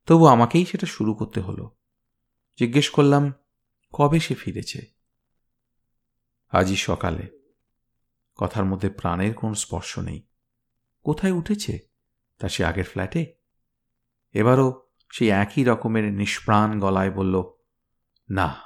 তবু 0.06 0.26
আমাকেই 0.26 0.66
সেটা 0.66 0.86
শুরু 0.86 1.14
করতে 1.14 1.40
হলো। 1.40 1.76
জিজ্ঞেস 2.58 2.90
করলাম, 2.90 3.32
কবে 3.92 4.20
সে 4.20 4.34
ফিরেছে? 4.34 4.86
আজই 6.50 6.76
সকালে। 6.76 7.54
কথার 8.36 8.64
মধ্যে 8.64 8.90
প্রাণের 8.90 9.34
কোনো 9.34 9.54
স্পর্শ 9.54 9.98
নেই। 9.98 10.26
কোথায় 11.02 11.32
উঠেছে? 11.32 11.78
তা 12.38 12.48
সে 12.48 12.64
আগের 12.64 12.84
ফ্ল্যাটে? 12.84 13.34
এবারও 14.32 14.88
সেই 15.12 15.28
একই 15.28 15.64
রকমের 15.64 16.12
নিষ্প্রাণ 16.12 16.80
গলায় 16.80 17.10
বলল, 17.10 17.42
না। 18.30 18.56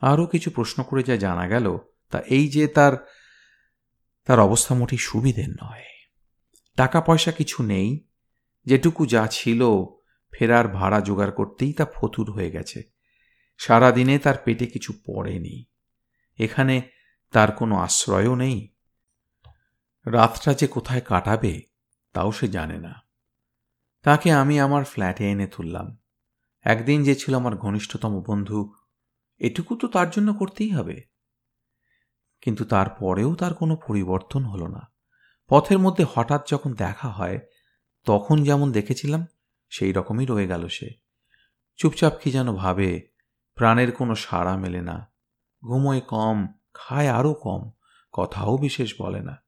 আরও 0.00 0.26
কিছু 0.26 0.50
প্রশ্ন 0.50 0.82
করে 0.82 1.02
যা 1.02 1.16
জানা 1.16 1.48
গেল, 1.48 1.78
তা 2.10 2.20
এই 2.20 2.48
যে 2.48 2.68
তার 2.68 3.10
তার 4.24 4.40
অবস্থা 4.40 4.74
মোটেই 4.74 4.98
সুবিধের 4.98 5.48
নয়। 5.48 5.93
টাকা 6.76 7.00
পয়সা 7.00 7.32
কিছু 7.32 7.62
নেই, 7.62 8.06
যেটুকু 8.66 9.06
যা 9.06 9.26
ছিল 9.30 9.64
ফেরার 10.32 10.68
ভাড়া 10.68 11.00
জোগাড় 11.00 11.32
করতেই 11.32 11.72
তা 11.72 11.86
ফতুর 11.94 12.30
হয়ে 12.30 12.50
গেছে। 12.50 12.82
সারাদিনে 13.58 14.18
তার 14.18 14.34
পেটে 14.44 14.66
কিছু 14.66 14.92
পড়েনি। 15.06 15.64
এখানে 16.38 16.82
তার 17.32 17.52
কোনো 17.52 17.76
আশ্রয়ও 17.76 18.34
নেই। 18.34 18.74
রাতটা 20.06 20.54
যে 20.54 20.66
কোথায় 20.66 21.00
কাটাবে, 21.00 21.62
তাও 22.12 22.32
সে 22.32 22.48
জানে 22.48 22.78
না। 22.78 22.94
তাকে 24.02 24.32
আমি 24.32 24.60
আমার 24.60 24.84
ফ্ল্যাটে 24.84 25.30
এনে 25.30 25.46
তুললাম। 25.46 25.98
একদিন 26.62 27.04
যে 27.04 27.14
ছিল 27.14 27.34
আমার 27.34 27.56
ঘনিষ্ঠতম 27.56 28.22
বন্ধু, 28.26 28.74
এটুকু 29.38 29.76
তো 29.76 29.88
তার 29.88 30.10
জন্য 30.10 30.34
করতেই 30.34 30.70
হবে। 30.70 31.02
কিন্তু 32.40 32.64
তারপরেও 32.64 33.34
তার 33.34 33.54
কোনো 33.54 33.76
পরিবর্তন 33.76 34.44
হলো 34.44 34.66
না। 34.66 34.93
পথের 35.48 35.78
মধ্যে 35.78 36.04
হঠাৎ 36.14 36.48
যখন 36.48 36.74
দেখা 36.74 37.08
হয়, 37.08 37.38
তখন 38.04 38.42
যেমন 38.42 38.72
দেখেছিলাম, 38.72 39.26
সেই 39.70 39.92
রকমই 39.92 40.26
রয়ে 40.26 40.46
গেল 40.46 40.68
সে। 40.68 40.90
চুপচাপ 41.76 42.12
কি 42.22 42.30
যেন 42.30 42.52
ভাবে, 42.52 43.08
প্রাণের 43.54 43.92
কোনো 43.92 44.14
সাড়া 44.14 44.56
মেলে 44.56 44.80
না। 44.80 45.12
ঘুমোয় 45.64 46.00
কম, 46.00 46.46
খায় 46.74 47.10
আরও 47.10 47.34
কম, 47.34 47.70
কথাও 48.12 48.58
বিশেষ 48.58 48.94
বলে 48.98 49.22
না। 49.22 49.42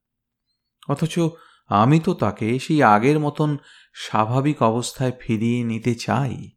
অথচ 0.89 1.19
আমি 1.67 1.99
তো 1.99 2.13
তাকে 2.13 2.59
সেই 2.59 2.83
আগের 2.83 3.19
মতন 3.19 3.57
স্বাভাবিক 3.93 4.61
অবস্থায় 4.61 5.11
ফিরিয়ে 5.19 5.63
নিতে 5.63 5.95
চাই। 5.95 6.51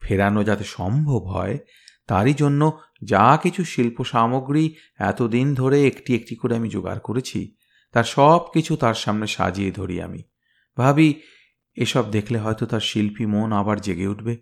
ফেরানো 0.00 0.44
যাতে 0.44 0.64
সম্ভব 0.64 1.22
হয়, 1.22 1.58
তারই 2.06 2.34
জন্য 2.34 2.78
যা 3.04 3.38
কিছু 3.42 3.64
শিল্প 3.64 4.04
সামগ্রী 4.04 4.74
এতদিন 4.98 5.54
ধরে 5.54 5.86
একটি 5.86 6.14
একটি 6.14 6.34
করে 6.34 6.56
আমি 6.56 6.68
জোগাড় 6.68 6.98
করেছি 6.98 7.54
তার 7.92 8.04
সব 8.04 8.40
কিছু 8.54 8.76
তার 8.76 8.94
সামনে 8.94 9.26
সাজিয়ে 9.26 9.70
ধরি 9.70 10.02
আমি। 10.02 10.22
ভাবি, 10.78 11.22
এসব 11.76 12.10
দেখলে 12.10 12.38
হয়তো 12.38 12.66
তার 12.66 12.80
শিল্পী 12.80 13.26
মন 13.26 13.52
আবার 13.52 13.80
জেগে 13.80 14.06
উঠবে। 14.06 14.36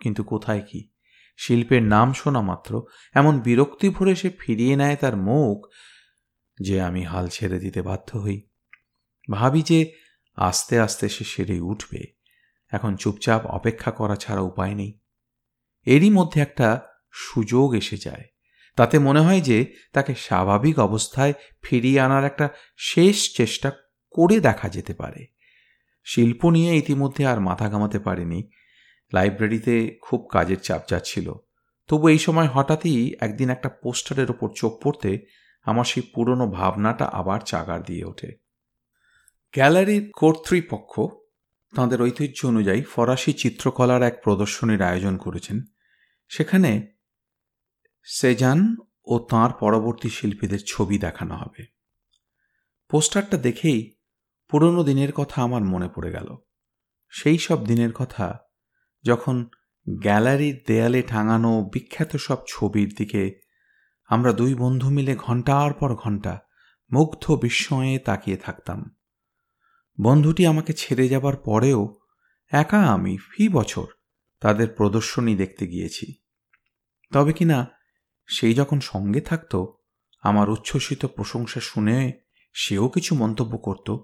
কিন্তু 0.00 0.22
কোথায় 0.24 0.62
কি? 0.70 0.90
শিল্পের 1.36 1.82
নাম 1.82 2.12
শোনা 2.12 2.40
মাত্র, 2.40 2.82
এমন 3.14 3.40
বিরক্তি 3.40 3.88
ভরে 3.88 4.14
সে 4.14 4.30
ফিরিয়ে 4.38 4.76
নেয় 4.76 4.96
তার 4.96 5.16
মুখ 5.16 5.58
যে 6.60 6.80
আমি 6.80 7.02
হাল 7.02 7.28
ছেড়ে 7.28 7.58
দিতে 7.58 7.82
বাধ্য 7.82 8.18
হই। 8.18 8.38
ভাবি 9.30 9.62
যে 9.62 9.80
আস্তে 10.34 10.80
আস্তে 10.80 11.08
সে 11.08 11.24
সেরে 11.24 11.60
উঠবে, 11.60 12.00
এখন 12.72 12.96
চুপচাপ 12.96 13.46
অপেক্ষা 13.46 13.90
করা 13.90 14.16
ছাড়া 14.16 14.42
উপায় 14.42 14.74
নেই। 14.74 15.00
এরই 15.86 16.10
মধ্যে 16.10 16.40
একটা 16.40 16.68
সুযোগ 17.12 17.74
এসে 17.74 17.96
যায়। 17.96 18.24
তাতে 18.76 18.98
মনে 18.98 19.20
হয় 19.20 19.40
যে 19.40 19.74
তাকে 19.92 20.14
স্বাভাবিক 20.14 20.78
অবস্থায় 20.78 21.32
ফিরিয়ে 21.62 22.00
আনার 22.00 22.24
একটা 22.24 22.48
শেষ 22.76 23.36
চেষ্টা 23.36 23.72
করে 24.10 24.40
দেখা 24.40 24.68
যেতে 24.68 24.94
পারে। 24.94 25.26
শিল্প 26.04 26.50
নিয়ে 26.50 26.76
ইতিমধ্যে 26.76 27.26
আর 27.26 27.40
মাথা 27.40 27.68
ঘামাতে 27.68 27.98
পারেনি। 27.98 28.50
লাইব্রেরিতে 29.12 29.98
খুব 30.02 30.28
কাজের 30.32 30.60
চাপ 30.60 30.82
যাচ্ছিল। 30.88 31.32
তবু 31.88 32.08
এই 32.08 32.18
সময় 32.18 32.46
হঠাৎই 32.46 33.14
একদিন 33.20 33.50
একটা 33.50 33.68
পোস্টারের 33.68 34.30
ওপর 34.30 34.48
চোখ 34.56 34.82
পড়তে 34.82 35.26
আমার 35.64 35.84
সেই 35.84 36.02
পুরনো 36.14 36.50
ভাবনাটা 36.50 37.04
আবার 37.04 37.40
চাগার 37.40 37.82
দিয়ে 37.82 38.04
ওঠে। 38.04 38.32
গ্যালারির 39.54 40.10
কর্তৃপক্ষ 40.16 41.00
তাঁদের 41.76 42.02
ঐতিহ্য 42.02 42.46
অনুযায়ী 42.46 42.82
ফরাসি 42.82 43.32
চিত্রকলার 43.32 44.02
এক 44.02 44.20
প্রদর্শনীর 44.24 44.82
আয়োজন 44.82 45.16
করেছেন। 45.16 45.62
সেখানে 46.28 46.91
সেজান 48.02 48.76
ও 49.04 49.18
তাঁর 49.18 49.52
পরবর্তী 49.52 50.08
শিল্পীদের 50.08 50.58
ছবি 50.66 50.98
দেখানো 50.98 51.36
হবে। 51.36 51.66
পোস্টারটা 52.90 53.36
দেখেই 53.36 53.96
পুরনো 54.50 54.84
দিনের 54.84 55.12
কথা 55.12 55.42
আমার 55.42 55.62
মনে 55.62 55.88
পড়ে 55.88 56.10
গেল। 56.10 56.36
সেই 57.08 57.38
সব 57.38 57.66
দিনের 57.66 57.92
কথা 57.92 58.38
যখন 59.04 59.48
গ্যালারির 59.88 60.64
দেয়ালে 60.66 61.02
টাঙানো 61.02 61.70
বিখ্যাত 61.72 62.16
সব 62.16 62.36
ছবির 62.48 62.94
দিকে 62.98 63.40
আমরা 64.06 64.32
দুই 64.32 64.54
বন্ধু 64.54 64.90
মিলে 64.90 65.16
ঘণ্টার 65.16 65.72
পর 65.72 65.94
ঘণ্টা 65.94 66.40
মুগ্ধ 66.92 67.30
বিস্ময়ে 67.30 67.98
তাকিয়ে 67.98 68.36
থাকতাম। 68.36 68.96
বন্ধুটি 70.00 70.46
আমাকে 70.46 70.72
ছেড়ে 70.72 71.08
যাবার 71.08 71.36
পরেও 71.36 71.98
একা 72.48 72.82
আমি 72.82 73.16
ফি 73.16 73.48
বছর 73.48 73.86
তাদের 74.40 74.68
প্রদর্শনী 74.68 75.36
দেখতে 75.36 75.66
গিয়েছি। 75.66 76.14
তবে 77.12 77.32
কিনা 77.32 77.81
সেই 78.26 78.54
যখন 78.54 78.80
সঙ্গে 78.80 79.20
থাকত, 79.20 79.66
আমার 80.22 80.50
উচ্ছ্বসিত 80.50 81.04
প্রশংসা 81.04 81.60
শুনে 81.60 82.20
সেও 82.52 82.88
কিছু 82.88 83.14
মন্তব্য 83.14 83.58
করত। 83.58 83.96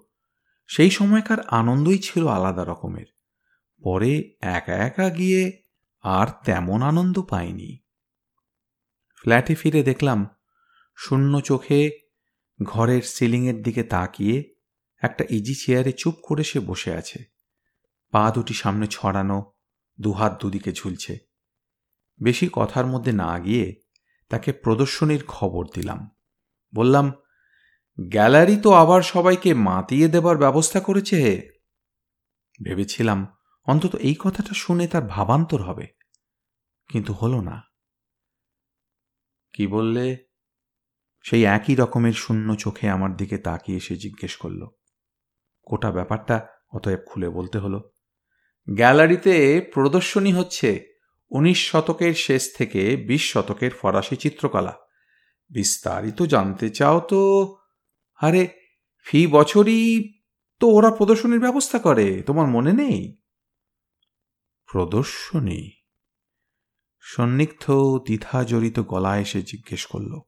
সেই 0.66 0.90
সময়কার 0.90 1.40
আনন্দই 1.40 1.98
ছিল 1.98 2.26
আলাদা 2.26 2.64
রকমের। 2.64 3.06
পরে 3.82 4.36
একা 4.40 4.74
একা 4.74 5.10
গিয়ে 5.10 5.62
আর 6.02 6.26
তেমন 6.44 6.82
আনন্দ 6.82 7.22
পাইনি। 7.22 7.78
ফ্ল্যাটে 9.16 9.54
ফিরে 9.54 9.82
দেখলাম 9.82 10.28
শূন্য 10.96 11.40
চোখে 11.40 11.90
ঘরের 12.62 13.02
সিলিংয়ের 13.02 13.62
দিকে 13.62 13.82
তাকিয়ে 13.82 14.54
একটা 15.02 15.24
ইজি 15.30 15.54
চেয়ারে 15.54 15.92
চুপ 15.92 16.14
করে 16.22 16.44
সে 16.44 16.60
বসে 16.60 16.94
আছে। 16.94 17.24
পা 18.10 18.30
দুটি 18.30 18.54
সামনে 18.54 18.86
ছড়ানো, 18.90 19.52
দুহাত 20.00 20.42
দুদিকে 20.42 20.72
ঝুলছে। 20.72 21.18
বেশি 22.22 22.48
কথার 22.52 22.86
মধ্যে 22.86 23.12
না 23.12 23.38
গিয়ে 23.38 23.87
তাকে 24.28 24.52
প্রদর্শনীর 24.52 25.24
খবর 25.28 25.66
দিলাম। 25.74 26.10
বললাম, 26.74 27.12
গ্যালারি 28.00 28.56
তো 28.56 28.72
আবার 28.72 29.02
সবাইকে 29.02 29.54
মাতিয়ে 29.54 30.08
দেবার 30.08 30.36
ব্যবস্থা 30.36 30.80
করেছে 30.80 31.50
ভেবেছিলাম, 32.64 33.36
অন্তত 33.64 33.96
এই 33.96 34.16
কথাটা 34.18 34.54
শুনে 34.54 34.88
তার 34.88 35.02
ভাবান্তর 35.02 35.62
হবে। 35.62 35.86
কিন্তু 36.88 37.12
হলো 37.12 37.40
না। 37.40 37.62
কি 39.52 39.66
বললে? 39.66 40.16
সেই 41.22 41.44
একই 41.44 41.74
রকমের 41.74 42.12
শূন্য 42.12 42.54
চোখে 42.54 42.88
আমার 42.88 43.16
দিকে 43.16 43.38
তাকিয়ে 43.38 43.80
সে 43.80 43.96
জিজ্ঞেস 43.96 44.36
করল। 44.36 44.66
গোটা 45.70 45.92
ব্যাপারটা 45.92 46.46
অতএব 46.72 46.98
খুলে 47.06 47.28
বলতে 47.28 47.58
হলো, 47.58 47.90
গ্যালারিতে 48.70 49.60
প্রদর্শনী 49.74 50.32
হচ্ছে। 50.32 50.87
উনিশ 51.30 51.70
শতকের 51.70 52.14
শেষ 52.14 52.56
থেকে 52.56 52.96
বিশ 52.96 53.32
শতকের 53.32 53.70
ফরাসি 53.70 54.16
চিত্রকলা। 54.16 54.76
বিস্তারিত 55.50 56.22
জানতে 56.22 56.70
চাও 56.70 57.00
তো? 57.00 57.20
আরে, 58.14 58.48
ফি 59.06 59.26
বছরই 59.26 60.12
তো 60.60 60.68
ওরা 60.68 60.90
প্রদর্শনীর 60.90 61.40
ব্যবস্থা 61.40 61.78
করে, 61.78 62.22
তোমার 62.22 62.46
মনে 62.46 62.72
নেই? 62.72 63.16
প্রদর্শনী? 64.68 65.70
সন্নিগ্ধ 67.00 67.70
দ্বিধা 68.04 68.44
জড়িত 68.44 68.80
গলায় 68.80 69.20
এসে 69.20 69.42
জিজ্ঞেস 69.42 69.86
করল। 69.86 70.20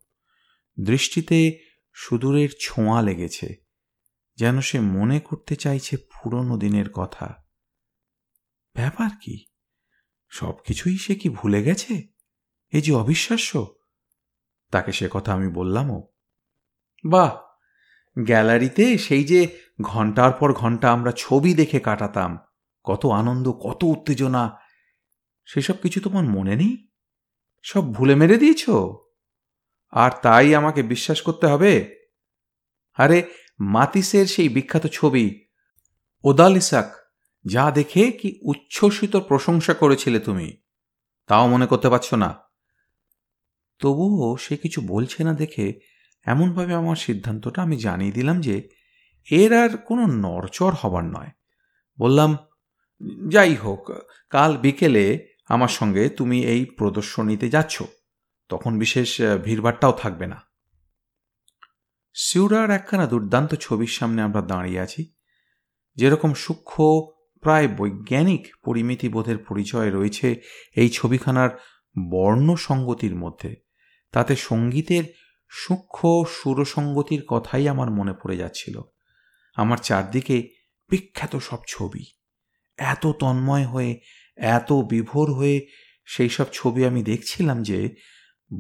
দৃষ্টিতে 0.81 1.59
সুদূরের 1.93 2.49
ছোঁয়া 2.61 3.03
লেগেছে, 3.03 3.55
যেন 4.39 4.61
সে 4.61 4.81
মনে 4.81 5.21
করতে 5.21 5.57
চাইছে 5.57 5.97
পুরনো 5.97 6.57
দিনের 6.57 6.91
কথা। 6.91 7.35
ব্যাপার 8.75 9.11
কি? 9.23 9.50
সব 10.31 10.53
কিছুই 10.67 10.99
সে 10.99 11.15
কি 11.15 11.29
ভুলে 11.29 11.63
গেছে? 11.63 12.03
এ 12.73 12.81
যে 12.81 12.93
অবিশ্বাস্য। 12.93 13.75
তাকে 14.71 14.93
সে 14.93 15.09
কথা 15.13 15.33
আমি 15.33 15.49
বললামও। 15.49 16.09
বাহ! 17.05 17.37
গ্যালারিতে 18.19 18.99
সেই 18.99 19.25
যে 19.25 19.59
ঘণ্টার 19.83 20.33
পর 20.33 20.53
ঘণ্টা 20.53 20.93
আমরা 20.93 21.13
ছবি 21.17 21.55
দেখে 21.55 21.81
কাটাতাম, 21.81 22.39
কত 22.85 23.07
আনন্দ, 23.07 23.53
কত 23.53 23.85
উত্তেজনা, 23.85 24.59
সেসব 25.45 25.75
কিছু 25.83 26.01
তোমার 26.01 26.25
মনে 26.25 26.57
নেই? 26.57 26.89
সব 27.63 27.95
ভুলে 27.95 28.15
মেরে 28.15 28.37
দিয়েছ? 28.37 28.69
আর 29.91 30.11
তাই 30.23 30.55
আমাকে 30.55 30.83
বিশ্বাস 30.83 31.23
করতে 31.23 31.47
হবে? 31.47 31.97
আরে, 32.95 33.23
মাতিসের 33.61 34.27
সেই 34.27 34.49
বিখ্যাত 34.49 34.87
ছবি 34.87 35.47
ওদালিসাক 36.25 37.00
যা 37.45 37.71
দেখে 37.71 38.13
কি 38.13 38.39
উচ্ছ্বসিত 38.43 39.17
প্রশংসা 39.17 39.75
করেছিলে 39.75 40.21
তুমি। 40.21 40.57
তাও 41.27 41.49
মনে 41.49 41.67
করতে 41.67 41.89
পারছ 41.89 42.15
না। 42.15 42.39
তবুও 43.79 44.37
সে 44.37 44.57
কিছু 44.57 44.81
বলছে 44.81 45.25
না 45.25 45.33
দেখে 45.33 45.81
এমনভাবে 46.27 46.75
আমার 46.75 46.97
সিদ্ধান্তটা 46.97 47.63
আমি 47.63 47.77
জানিয়ে 47.77 48.13
দিলাম 48.13 48.41
যে 48.41 48.69
এর 49.31 49.53
আর 49.53 49.77
কোনো 49.77 50.07
নরচর 50.07 50.73
হবার 50.73 51.05
নয়। 51.05 51.29
বললাম, 51.99 52.37
যাই 53.29 53.55
হোক, 53.55 53.91
কাল 54.31 54.57
বিকেলে 54.57 55.27
আমার 55.49 55.69
সঙ্গে 55.69 56.09
তুমি 56.09 56.45
এই 56.45 56.65
প্রদর্শনীতে 56.65 57.49
যাচ্ছ। 57.49 57.83
তখন 58.49 58.79
বিশেষ 58.79 59.19
ভিড়ভাট্টাও 59.45 59.93
থাকবে 59.93 60.27
না। 60.27 60.43
সিউরার 62.15 62.71
একখানা 62.71 63.07
দুর্দান্ত 63.07 63.55
ছবির 63.55 63.87
সামনে 63.87 64.23
আমরা 64.23 64.43
দাঁড়িয়ে 64.43 64.81
আছি। 64.81 65.13
যেরকম 65.95 66.35
সূক্ষ্ম 66.35 66.85
প্রায় 67.41 67.69
বৈজ্ঞানিক 67.69 68.55
পরিমিতিবোধের 68.65 69.39
পরিচয় 69.39 69.91
রয়েছে 69.91 70.41
এই 70.77 70.89
ছবিখানার 70.89 71.51
বর্ণসঙ্গতির 72.11 73.17
মধ্যে। 73.17 73.57
তাতে 74.13 74.37
সঙ্গীতের 74.37 75.05
সূক্ষ্ম 75.49 76.25
সুরসঙ্গতির 76.25 77.23
কথাই 77.29 77.69
আমার 77.69 77.91
মনে 77.91 78.13
পড়ে 78.13 78.37
যাচ্ছিল। 78.37 78.81
আমার 79.57 79.79
চারদিকে 79.79 80.49
বিখ্যাত 80.91 81.37
সব 81.37 81.59
ছবি। 81.67 82.05
এত 82.79 83.07
তন্ময় 83.07 83.67
হয়ে, 83.67 84.01
এত 84.37 84.73
বিভোর 84.73 85.33
হয়ে 85.33 85.67
সেই 86.07 86.29
সব 86.29 86.45
ছবি 86.53 86.87
আমি 86.87 87.03
দেখছিলাম 87.03 87.63
যে 87.63 87.95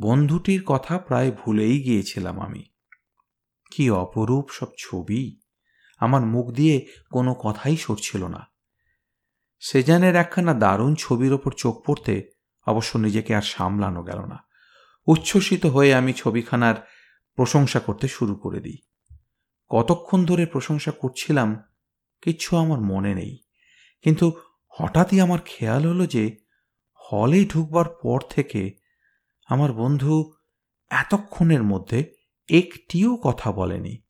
বন্ধুটির 0.00 0.62
কথা 0.66 0.98
প্রায় 0.98 1.30
ভুলেই 1.30 1.82
গিয়েছিলাম 1.82 2.40
আমি। 2.40 2.64
কি 3.70 3.90
অপরূপ 3.90 4.48
সব 4.50 4.66
ছবি! 4.78 5.40
আমার 5.98 6.20
মুখ 6.26 6.50
দিয়ে 6.50 6.86
কোনো 7.10 7.34
কথাই 7.34 7.76
সরছিল 7.76 8.26
না। 8.26 8.50
সেজানের 9.60 10.16
একখানা 10.16 10.54
দারুণ 10.54 10.94
ছবির 10.94 11.32
ওপর 11.32 11.52
চোখ 11.52 11.82
পড়তে 11.86 12.30
অবশ্য 12.66 12.98
নিজেকে 12.98 13.34
আর 13.34 13.42
সামলানো 13.42 14.02
গেল 14.02 14.20
না। 14.20 14.38
উচ্ছ্বসিত 15.06 15.66
হয়ে 15.66 15.94
আমি 15.94 16.12
ছবিখানার 16.12 16.74
প্রশংসা 17.34 17.80
করতে 17.80 18.08
শুরু 18.08 18.34
করে 18.34 18.60
দিই। 18.60 18.78
কতক্ষণ 19.68 20.24
ধরে 20.24 20.46
প্রশংসা 20.46 20.90
করছিলাম 20.90 21.62
কিচ্ছু 22.22 22.56
আমার 22.56 22.80
মনে 22.80 23.14
নেই। 23.14 23.38
কিন্তু 24.02 24.32
হঠাৎই 24.68 25.20
আমার 25.20 25.38
খেয়াল 25.44 25.86
হলো 25.86 26.06
যে 26.06 26.36
হলে 27.12 27.44
ঢুকবার 27.44 27.84
পর 28.02 28.20
থেকে 28.30 28.74
আমার 29.46 29.72
বন্ধু 29.72 30.32
এতক্ষণের 30.90 31.62
মধ্যে 31.62 32.12
একটিও 32.48 33.16
কথা 33.16 33.52
বলেনি। 33.52 34.02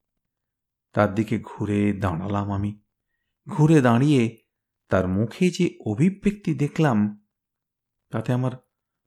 তার 0.93 1.15
দিকে 1.15 1.39
ঘুরে 1.39 1.93
দাঁড়ালাম 1.93 2.53
আমি। 2.53 2.81
ঘুরে 3.49 3.81
দাঁড়িয়ে 3.81 4.39
তার 4.90 5.09
মুখে 5.09 5.50
যে 5.50 5.79
অভিব্যক্তি 5.87 6.55
দেখলাম, 6.55 7.26
তাতে 8.11 8.33
আমার 8.33 8.53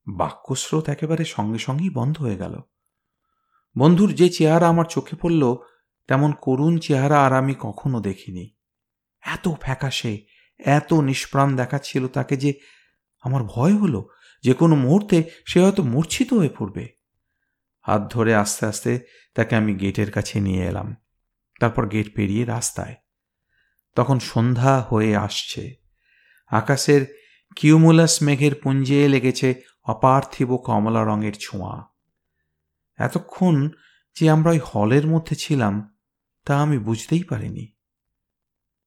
বাক্যস্রোত 0.08 0.90
একেবারে 0.90 1.26
সঙ্গে 1.26 1.60
সঙ্গেই 1.60 1.90
বন্ধ 1.90 2.22
হয়ে 2.22 2.38
গেল। 2.38 2.62
বন্ধুর 3.78 4.14
যে 4.14 4.30
চেহারা 4.30 4.68
আমার 4.68 4.86
চোখে 4.86 5.16
পড়ল, 5.16 5.56
তেমন 6.08 6.34
করুণ 6.42 6.78
চেহারা 6.78 7.26
আর 7.26 7.34
আমি 7.34 7.56
কখনো 7.60 8.02
দেখিনি। 8.02 8.56
এত 9.22 9.48
ফ্যাকাশে, 9.62 10.26
এত 10.60 10.94
নিষ্প্রাণ 10.94 11.56
দেখাচ্ছিল 11.56 12.08
তাকে 12.08 12.38
যে 12.38 12.54
আমার 13.22 13.44
ভয় 13.44 13.74
হলো, 13.74 14.10
যে 14.44 14.54
কোনো 14.54 14.76
মুহূর্তে 14.76 15.24
সে 15.46 15.62
হয়তো 15.62 15.84
মূর্ছিত 15.84 16.34
হয়ে 16.34 16.50
পড়বে। 16.50 16.88
হাত 17.82 18.14
ধরে 18.14 18.36
আস্তে 18.36 18.66
আস্তে 18.66 19.00
তাকে 19.36 19.56
আমি 19.56 19.76
গেটের 19.76 20.12
কাছে 20.12 20.40
নিয়ে 20.40 20.64
এলাম। 20.66 20.96
তারপর 21.60 21.88
গেট 21.88 22.16
পেরিয়ে 22.16 22.46
রাস্তায় 22.46 22.96
তখন 23.96 24.20
সন্ধ্যা 24.20 24.82
হয়ে 24.82 25.16
আসছে। 25.16 25.76
আকাশের 26.48 27.24
কিউমুলাস 27.56 28.24
মেঘের 28.24 28.56
পুঞ্জে 28.56 29.08
লেগেছে 29.08 29.62
অপার্থিব 29.84 30.58
কমলা 30.58 31.04
রঙের 31.04 31.34
ছোঁয়া। 31.34 31.84
এতক্ষণ 32.98 33.70
যে 34.16 34.30
আমরা 34.30 34.52
ওই 34.52 34.60
হলের 34.60 35.08
মধ্যে 35.08 35.36
ছিলাম, 35.36 35.98
তা 36.46 36.62
আমি 36.62 36.78
বুঝতেই 36.78 37.24
পারিনি। 37.24 37.74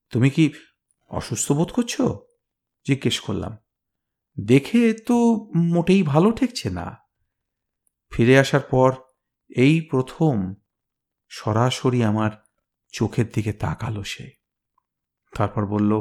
তুমি 0.09 0.29
কি 0.29 0.53
অসুস্থ 1.09 1.51
বোধ 1.51 1.71
করছ? 1.71 2.01
জিজ্ঞেস 2.87 3.19
করলাম। 3.19 3.57
দেখে 4.39 4.93
তো 4.93 5.15
মোটেই 5.55 6.03
ভালো 6.03 6.31
ঠেকছে 6.31 6.69
না। 6.69 6.97
ফিরে 8.11 8.39
আসার 8.39 8.61
পর 8.61 8.95
এই 9.49 9.81
প্রথম 9.81 10.55
সরাসরি 11.29 12.03
আমার 12.03 12.31
চোখের 12.91 13.25
দিকে 13.33 13.53
তাকালো 13.53 14.03
সে। 14.03 14.36
তারপর 15.37 15.63
বলল, 15.65 15.91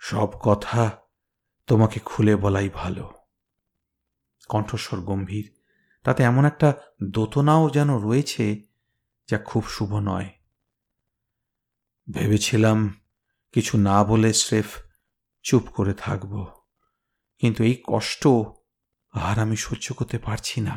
সব 0.00 0.30
কথা 0.42 0.82
তোমাকে 1.68 1.98
খুলে 2.00 2.34
বলাই 2.36 2.68
ভালো। 2.74 3.04
কণ্ঠস্বর 4.50 4.98
গম্ভীর, 5.00 5.46
তাতে 6.04 6.20
এমন 6.22 6.44
একটা 6.44 6.68
দোতনাও 7.10 7.64
যেন 7.70 7.90
রয়েছে 7.98 8.44
যা 9.28 9.38
খুব 9.38 9.62
শুভ 9.66 9.90
নয়। 10.10 10.28
ভেবেছিলাম 12.08 12.78
কিছু 13.54 13.74
না 13.78 13.96
বলে 14.04 14.30
স্রেফ 14.32 14.68
চুপ 15.44 15.64
করে 15.68 15.94
থাকব, 15.94 16.32
কিন্তু 17.42 17.60
এই 17.64 17.76
কষ্ট 17.86 18.22
আর 19.14 19.36
আমি 19.38 19.56
সহ্য 19.56 19.86
করতে 19.94 20.18
পারছি 20.18 20.58
না। 20.60 20.76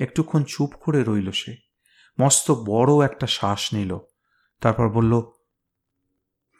একটুক্ষণ 0.00 0.42
চুপ 0.44 0.70
করে 0.82 1.00
রইল 1.04 1.28
সে, 1.30 1.52
মস্ত 2.18 2.46
বড় 2.70 2.92
একটা 3.08 3.26
শ্বাস 3.26 3.62
নিল, 3.74 3.92
তারপর 4.62 4.86
বলল 4.88 5.12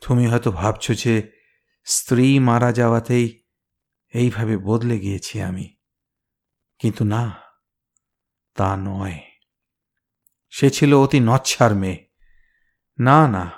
তুমি 0.01 0.27
হয়তো 0.27 0.51
ভাবছ 0.51 0.93
যে 1.05 1.33
স্ত্রী 1.85 2.39
মারা 2.39 2.73
যাওয়াতেই 2.73 3.43
এইভাবে 4.09 4.57
বদলে 4.57 4.99
গিয়েছি 4.99 5.43
আমি। 5.43 5.77
কিন্তু 6.79 7.05
না, 7.05 7.37
তা 8.55 8.77
নয়। 8.77 9.21
সে 10.51 10.71
ছিল 10.71 10.95
অতি 10.95 11.21
নচ্ছার 11.21 11.75
মেয়ে। 11.75 12.11
না 12.99 13.29
না, 13.29 13.51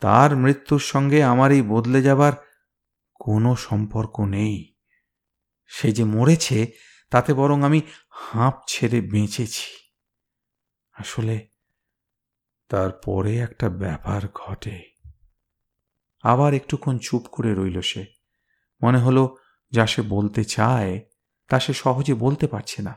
তার 0.00 0.36
মৃত্যুর 0.36 0.80
সঙ্গে 0.80 1.24
আমার 1.24 1.52
এই 1.52 1.62
বদলে 1.62 2.02
যাবার 2.02 2.32
কোনো 3.14 3.56
সম্পর্ক 3.56 4.20
নেই। 4.20 4.74
সে 5.66 5.92
যে 5.92 6.04
মরেছে, 6.04 6.72
তাতে 7.10 7.34
বরং 7.34 7.62
আমি 7.62 7.80
হাঁপ 8.08 8.54
ছেড়ে 8.68 9.00
বেঁচেছি। 9.00 9.90
আসলে 10.92 11.48
তারপরে 12.68 13.38
একটা 13.38 13.68
ব্যাপার 13.68 14.22
ঘটে। 14.34 14.95
আবার 16.26 16.54
একটুক্ষণ 16.54 16.98
চুপ 16.98 17.24
করে 17.32 17.54
রইল 17.54 17.80
সে। 17.80 18.04
মনে 18.82 18.98
হলো 18.98 19.36
যা 19.70 19.86
সে 19.86 20.02
বলতে 20.02 20.44
চায়, 20.44 20.92
তা 21.48 21.60
সে 21.60 21.72
সহজে 21.72 22.14
বলতে 22.14 22.46
পারছে 22.46 22.82
না। 22.82 22.94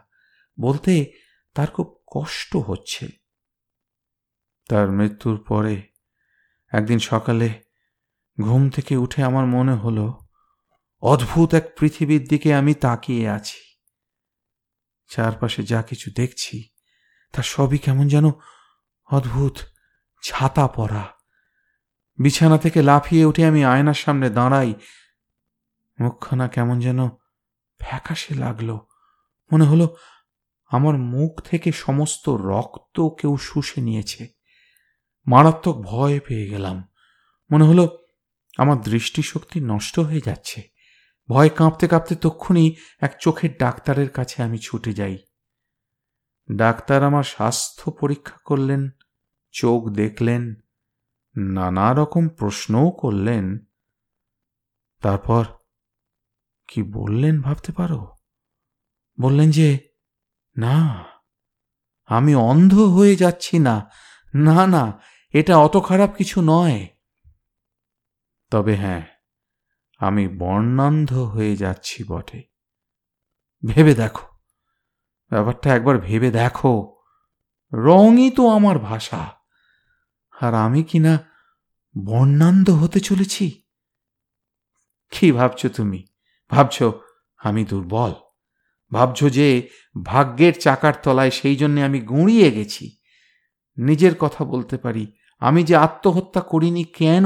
বলতে 0.59 1.13
তার 1.55 1.67
খুব 1.67 1.87
কষ্ট 2.07 2.55
হচ্ছে। 2.55 3.07
তার 4.69 4.91
মৃত্যুর 4.91 5.37
পরে 5.47 5.75
একদিন 6.73 6.99
সকালে 6.99 7.49
ঘুম 8.41 8.69
থেকে 8.69 8.97
উঠে 8.97 9.23
আমার 9.23 9.45
মনে 9.45 9.73
হলো, 9.73 10.19
অদ্ভুত 11.01 11.53
এক 11.53 11.65
পৃথিবীর 11.79 12.23
দিকে 12.27 12.53
আমি 12.53 12.73
তাকিয়ে 12.73 13.29
আছি। 13.29 13.61
চারপাশে 15.09 15.63
যা 15.63 15.81
কিছু 15.81 16.11
দেখছি, 16.15 16.69
তা 17.31 17.41
সবই 17.41 17.77
কেমন 17.77 18.07
যেন 18.07 18.25
অদ্ভুত 19.05 19.57
ছাতা 20.23 20.67
পরা 20.67 21.18
বিছানা 22.19 22.57
থেকে 22.57 22.81
লাফিয়ে 22.81 23.25
উঠে 23.25 23.45
আমি 23.45 23.65
আয়নার 23.65 23.93
সামনে 23.93 24.29
দাঁড়াই। 24.29 24.73
মুখখানা 25.99 26.47
কেমন 26.47 26.79
যেন 26.79 27.07
ফ্যাকাশে 27.79 28.35
লাগল। 28.35 28.77
মনে 29.53 29.63
হলো 29.63 29.95
আমার 30.65 30.97
মুখ 30.97 31.41
থেকে 31.41 31.71
সমস্ত 31.71 32.29
রক্ত 32.29 32.99
কেউ 32.99 33.37
শুষে 33.37 33.81
নিয়েছে। 33.81 34.27
মারাত্মক 35.27 35.75
ভয় 35.75 36.19
পেয়ে 36.19 36.47
গেলাম। 36.47 36.83
মনে 37.51 37.63
হলো 37.63 38.05
আমার 38.57 38.81
দৃষ্টিশক্তি 38.81 39.59
নষ্ট 39.59 39.99
হয়ে 39.99 40.21
যাচ্ছে। 40.25 40.69
ভয় 41.29 41.49
কাঁপতে 41.49 41.87
কাঁপতে 41.87 42.15
তক্ষুনি 42.15 42.75
এক 43.01 43.17
চোখের 43.19 43.57
ডাক্তারের 43.57 44.09
কাছে 44.09 44.43
আমি 44.43 44.57
ছুটে 44.57 44.93
যাই। 44.93 45.17
ডাক্তার 46.51 47.03
আমার 47.03 47.23
স্বাস্থ্য 47.23 47.91
পরীক্ষা 47.91 48.37
করলেন, 48.45 48.89
চোখ 49.51 49.89
দেখলেন 49.89 50.55
নানা 51.37 51.93
রকম 51.93 52.29
প্রশ্নও 52.29 52.91
করলেন। 52.91 53.59
তারপর, 55.01 55.45
কি 56.67 56.83
বললেন 56.83 57.41
ভাবতে 57.41 57.71
পারো? 57.71 58.15
বললেন 59.21 59.51
যে, 59.51 59.79
না, 60.57 61.05
আমি 62.05 62.35
অন্ধ 62.35 62.79
হয়ে 62.79 63.15
যাচ্ছি 63.15 63.59
না। 63.59 63.89
না 64.35 64.67
না, 64.67 64.99
এটা 65.33 65.57
অত 65.57 65.77
খারাপ 65.85 66.15
কিছু 66.15 66.41
নয়। 66.41 66.87
তবে 68.51 68.75
হ্যাঁ 68.75 69.01
আমি 69.97 70.27
বর্ণান্ধ 70.27 71.13
হয়ে 71.13 71.55
যাচ্ছি 71.55 72.03
বটে। 72.03 72.43
ভেবে 73.65 73.95
দেখো, 73.95 74.27
ব্যাপারটা 75.29 75.75
একবার 75.75 75.97
ভেবে 75.97 76.31
দেখো। 76.31 77.01
রঙই 77.73 78.31
তো 78.31 78.47
আমার 78.47 78.79
ভাষা। 78.79 79.38
আর 80.41 80.53
আমি 80.53 80.83
কিনা 80.83 81.19
বর্ণান্ধ 82.05 82.69
হতে 82.69 82.99
চলেছি? 82.99 83.61
কি 85.11 85.31
ভাবছ 85.31 85.65
তুমি? 85.65 86.05
ভাবছ 86.49 86.83
আমি 87.37 87.65
দুর্বল? 87.65 88.13
ভাবছ 88.93 89.23
যে 89.23 89.69
ভাগ্যের 90.03 90.59
চাকার 90.59 90.93
তলায় 91.03 91.31
সেই 91.31 91.55
জন্যে 91.55 91.83
আমি 91.83 91.99
গুঁড়িয়ে 91.99 92.51
গেছি? 92.51 92.97
নিজের 93.77 94.15
কথা 94.15 94.45
বলতে 94.45 94.77
পারি। 94.77 95.11
আমি 95.39 95.63
যে 95.63 95.75
আত্মহত্যা 95.75 96.41
করিনি 96.41 96.83
কেন? 96.83 97.25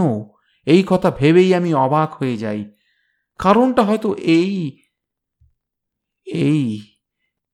এই 0.66 0.84
কথা 0.88 1.12
ভেবেই 1.12 1.56
আমি 1.56 1.74
অবাক 1.74 2.14
হয়ে 2.14 2.38
যাই। 2.38 2.72
কারণটা 3.40 3.82
হয়তো 3.82 4.14
এই 4.14 4.80
এই 6.26 6.82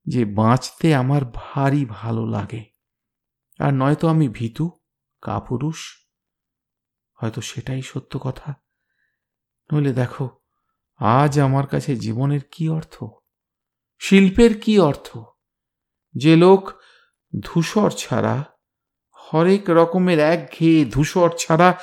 যে 0.06 0.26
বাঁচতে 0.26 0.96
আমার 0.96 1.22
ভারী 1.34 1.86
ভালো 1.90 2.26
লাগে। 2.26 2.66
আর 3.60 3.74
নয়তো 3.74 4.08
আমি 4.08 4.28
ভীতু? 4.28 4.79
কাপুরুষ? 5.22 6.08
হয়তো 7.14 7.42
সেটাই 7.42 7.82
সত্য 7.82 8.20
কথা। 8.20 8.54
নইলে 9.74 9.94
দেখো, 9.94 10.40
আজ 10.96 11.40
আমার 11.40 11.68
কাছে 11.68 11.96
জীবনের 11.96 12.40
কি 12.52 12.70
অর্থ? 12.70 13.04
শিল্পের 14.00 14.62
কি 14.62 14.80
অর্থ? 14.80 15.18
যে 16.14 16.36
লোক 16.36 16.72
ধূসর 17.40 17.90
ছাড়া, 17.90 18.44
হরেক 19.12 19.70
রকমের 19.70 20.20
একঘেয়ে 20.20 20.86
ধূসর 20.86 21.30
ছাড়া 21.38 21.80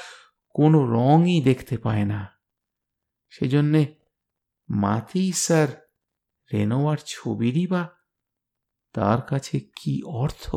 কোনো 0.51 0.87
রঙই 0.87 1.43
দেখতে 1.43 1.79
পায় 1.79 2.05
না। 2.05 2.33
সেজন্যে 3.31 3.95
মাতিস 4.69 5.45
স্যার, 5.45 5.69
রেনোয়ার 6.53 6.99
ছবিরই 7.07 7.67
বা 7.67 7.89
তার 8.93 9.23
কাছে 9.23 9.61
কি 9.61 10.03
অর্থ? 10.03 10.57